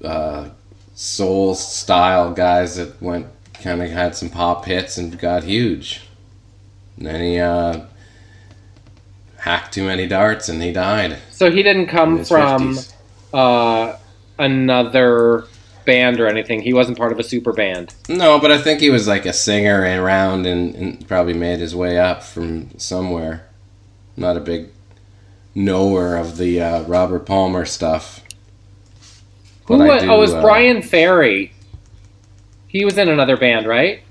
[0.04, 0.50] uh,
[0.94, 6.02] soul style guys that went kind of had some pop hits and got huge.
[6.98, 7.80] And then he uh,
[9.44, 11.18] hacked too many darts and he died.
[11.30, 12.80] So he didn't come from
[13.34, 13.98] uh,
[14.39, 15.44] another
[15.86, 16.62] band or anything.
[16.62, 17.94] He wasn't part of a super band.
[18.08, 21.76] No, but I think he was like a singer around and, and probably made his
[21.76, 23.46] way up from somewhere.
[24.16, 24.70] Not a big
[25.54, 28.24] knower of the uh, Robert Palmer stuff.
[29.66, 29.78] Who?
[29.78, 31.52] Was, do, oh, it was uh, Bryan Ferry.
[32.70, 34.04] He was in another band, right?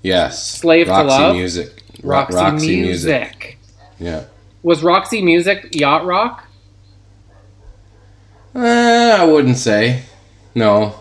[0.00, 0.50] Yes.
[0.50, 1.36] Slave to Roxy Love?
[1.36, 1.82] Music.
[2.02, 3.58] Ro- Roxy, Music.
[4.02, 4.24] Yeah.
[4.64, 6.48] Was Roxy Music yacht rock?
[8.52, 10.02] Uh, I wouldn't say.
[10.56, 10.96] No.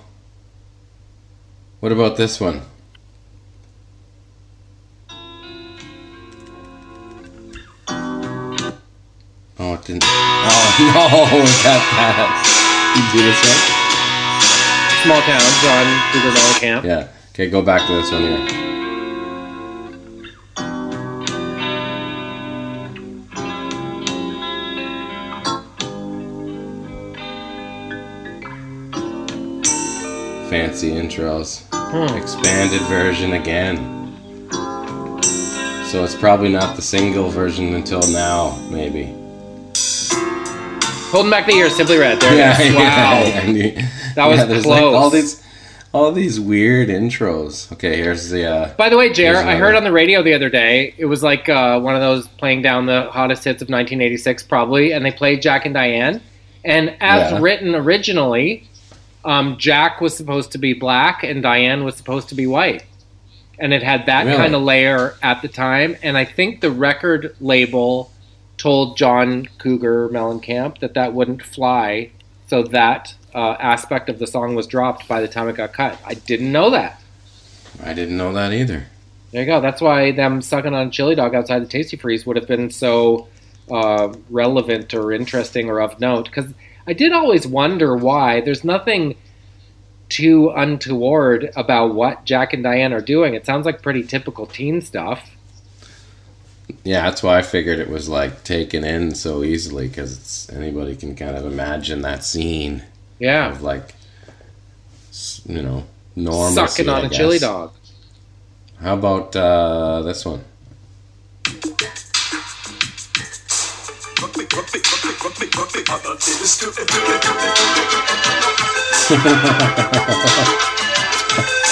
[1.80, 2.62] What about this one?
[9.58, 10.04] Oh, it didn't.
[10.06, 12.30] Oh, no, we got that.
[12.96, 13.62] You do this one?
[15.02, 16.84] Small town, John Cougar Mellencamp.
[16.84, 17.08] Yeah.
[17.32, 18.71] Okay, go back to this one here.
[30.62, 31.64] Fancy intros.
[31.74, 32.16] Hmm.
[32.16, 33.78] Expanded version again.
[35.88, 39.06] So it's probably not the single version until now, maybe.
[41.12, 42.22] Holding back the ears, Simply Red.
[42.22, 42.32] There
[42.62, 42.76] it is.
[42.76, 43.24] Wow.
[43.24, 43.72] and you-
[44.14, 44.84] That was there's close.
[44.84, 45.44] Like all these,
[45.94, 47.72] all these weird intros.
[47.74, 48.46] Okay, here's the.
[48.46, 51.24] Uh, By the way, Jer, I heard on the radio the other day, it was
[51.24, 55.12] like uh, one of those playing down the hottest hits of 1986, probably, and they
[55.12, 56.22] played Jack and Diane.
[56.64, 57.40] And as Yeah.
[57.42, 58.68] written originally,
[59.24, 62.84] um, Jack was supposed to be black and Diane was supposed to be white.
[63.60, 64.38] And it had that Really?
[64.38, 65.96] kind of layer at the time.
[66.02, 68.12] And I think the record label
[68.58, 72.12] told John Cougar Mellencamp that that wouldn't fly.
[72.48, 75.98] So that uh, aspect of the song was dropped by the time it got cut.
[76.06, 77.02] I didn't know that.
[77.84, 78.88] I didn't know that either.
[79.32, 79.62] There you go.
[79.62, 82.70] That's why them sucking on a chili dog outside the Tastee Freez would have been
[82.70, 83.28] so
[83.72, 86.26] uh, relevant or interesting or of note.
[86.26, 86.54] Because
[86.88, 88.42] I did always wonder why.
[88.42, 89.16] There's nothing
[90.10, 93.34] too untoward about what Jack and Diane are doing.
[93.34, 95.32] It sounds like pretty typical teen stuff.
[96.84, 101.16] Yeah, that's why I figured it was like taken in so easily because anybody can
[101.16, 102.84] kind of imagine that scene
[103.20, 103.52] Yeah.
[103.52, 103.94] of like,
[105.46, 106.56] you know, normalcy.
[106.56, 107.74] Sucking on I a chili dog.
[108.82, 110.44] How about uh, this one?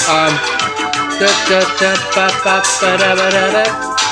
[0.09, 0.34] Um,
[1.19, 3.63] da, da, da, ba, ba, ba, da, ba, da, da.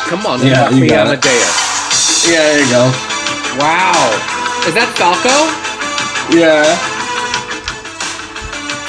[0.09, 1.23] Come on, Yeah, you got it.
[1.23, 2.27] Amadeus.
[2.27, 2.91] Yeah, there you go.
[3.57, 4.11] Wow.
[4.67, 5.47] Is that Falco?
[6.35, 6.75] Yeah.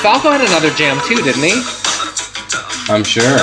[0.02, 1.62] Falco had another jam too, didn't he?
[2.92, 3.38] I'm sure.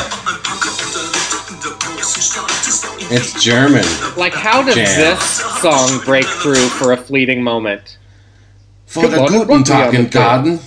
[3.12, 3.86] It's German.
[4.18, 5.00] Like, how does Jam.
[5.00, 5.22] this
[5.62, 7.98] song break through for a fleeting moment?
[8.88, 10.60] For the Guten run me Tag on in the Garden.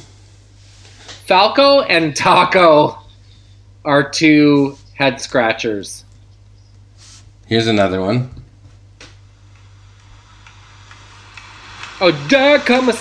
[1.27, 2.99] Falco and Taco
[3.85, 6.05] are two head scratchers.
[7.47, 8.31] Here's another one.
[12.01, 12.93] Oh, there come a.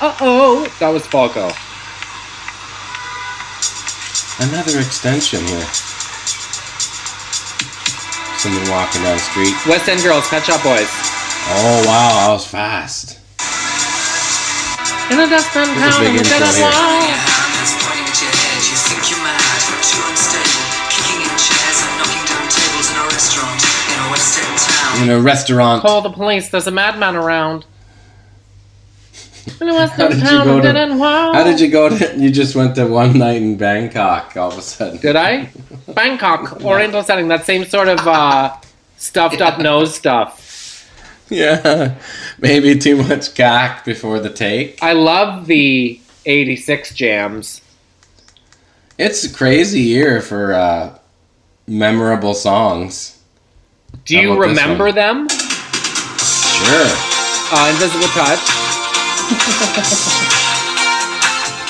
[0.00, 0.76] Uh oh.
[0.80, 1.50] That was Falco.
[4.40, 5.89] Another extension here.
[8.40, 9.52] Someone walking down the street.
[9.68, 10.88] West End Girls, Pet Shop Boys.
[11.52, 13.20] Oh wow, I was fast.
[15.12, 16.64] In a dustbin There's a town big in the dead of here.
[16.64, 17.04] wall.
[17.04, 20.64] Hands pointing at your head, you think you're mad, but you're unstable.
[20.88, 25.02] Kicking in chairs and knocking down tables in a restaurant in a West End town.
[25.04, 25.82] In a restaurant.
[25.82, 26.48] Call the police.
[26.48, 27.66] There's a madman around.
[29.60, 31.32] In a West How did you go to- the dead end wall.
[31.32, 32.16] How did you go to?
[32.18, 34.98] You just went to one night in Bangkok all of a sudden.
[35.00, 35.50] Did I?
[35.88, 37.28] Bangkok, Oriental setting.
[37.28, 38.56] That same sort of uh,
[38.96, 40.38] stuffed up nose stuff.
[41.28, 41.94] Yeah,
[42.38, 44.82] maybe too much cack before the take.
[44.82, 47.60] I love the 86 jams.
[48.98, 50.98] It's a crazy year for uh,
[51.68, 53.22] memorable songs.
[54.04, 55.28] Do you remember them?
[55.28, 56.86] Sure.
[57.52, 58.59] Uh, Invisible Touch.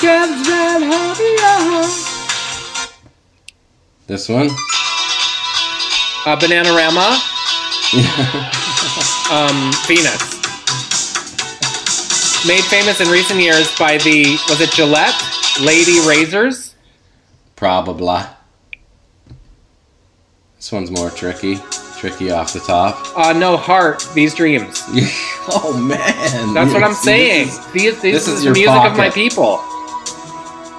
[0.01, 1.85] Gets red happier.
[4.07, 4.49] This one.
[6.25, 7.19] Uh, Bananarama.
[9.31, 10.41] um, Venus.
[12.47, 15.13] Made famous in recent years by the, was it Gillette?
[15.61, 16.73] Lady Razors?
[17.55, 18.23] Probably.
[20.55, 21.59] This one's more tricky.
[22.01, 22.97] Tricky off the top.
[23.15, 24.81] Uh, no, Heart, These Dreams.
[25.49, 26.51] oh man.
[26.55, 27.47] That's what I'm This saying.
[27.49, 29.63] is- These, this, this is the music of my people.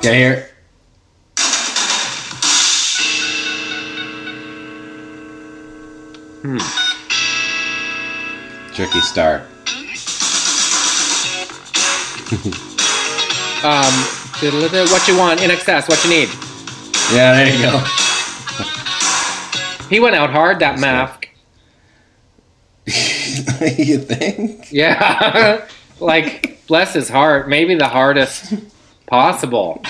[0.02, 0.48] Get here.
[6.42, 6.58] Hmm.
[8.74, 9.42] Tricky start.
[13.62, 13.92] Um,
[14.90, 16.28] what you want, INXS, what you need.
[17.14, 18.01] Yeah, there you go.
[19.92, 21.28] He went out hard, that mask.
[22.86, 24.72] you think?
[24.72, 25.66] Yeah.
[26.00, 27.46] like, bless his heart.
[27.46, 28.54] Maybe the hardest
[29.06, 29.82] possible.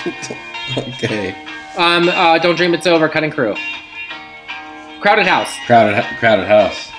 [0.77, 1.29] Okay.
[1.77, 3.55] Um, uh, Don't Dream It's Over, Cutting Crew.
[4.99, 5.55] Crowded House.
[5.67, 6.89] Crowded, crowded house.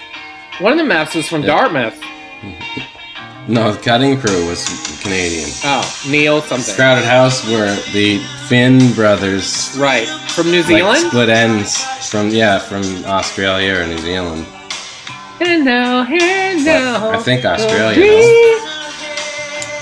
[0.59, 1.49] One of the maps was from Yeah.
[1.49, 2.03] Dartmouth.
[3.47, 4.65] No, the cutting crew was
[5.03, 5.49] Canadian.
[5.65, 6.75] Oh, Neil something.
[6.75, 8.19] Crowded house were the
[8.49, 9.77] Finn brothers.
[9.79, 10.07] Right.
[10.09, 11.07] From New Like Zealand?
[11.09, 14.47] split ends from yeah from Australia or New Zealand.
[15.41, 17.11] And now, and now.
[17.11, 18.71] I think Australia, no.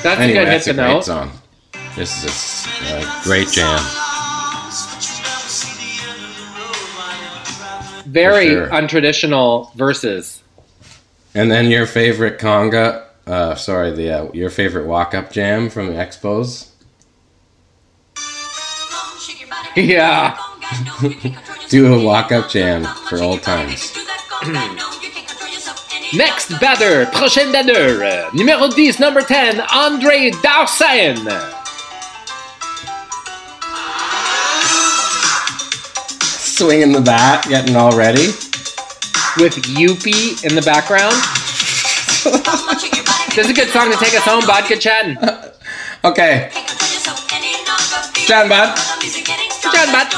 [0.02, 1.04] That's Anyway, a good hit that's to a great note.
[1.04, 1.30] song.
[1.94, 3.78] This is a s- a great jam.
[8.06, 8.66] Very sure.
[8.68, 10.42] untraditional verses.
[11.34, 15.86] And then your favorite conga, uh, sorry, the uh, your favorite walk up jam from
[15.86, 16.70] the Expos.
[19.76, 20.36] Yeah.
[21.68, 23.94] Do a walk up jam for old times.
[26.14, 31.16] Next batter, prochain batter, numéro 10, number 10, Andre Dawson.
[36.20, 38.26] Swinging the bat, getting all ready.
[39.38, 41.14] With Youppi in the background.
[43.34, 45.16] This is a good song to take us home, Vodka Chatting.
[46.04, 46.50] Okay,
[48.26, 48.76] Chatting, bud.
[49.72, 50.08] Chatting, bud.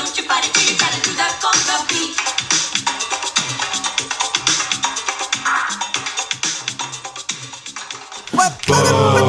[8.33, 9.21] What?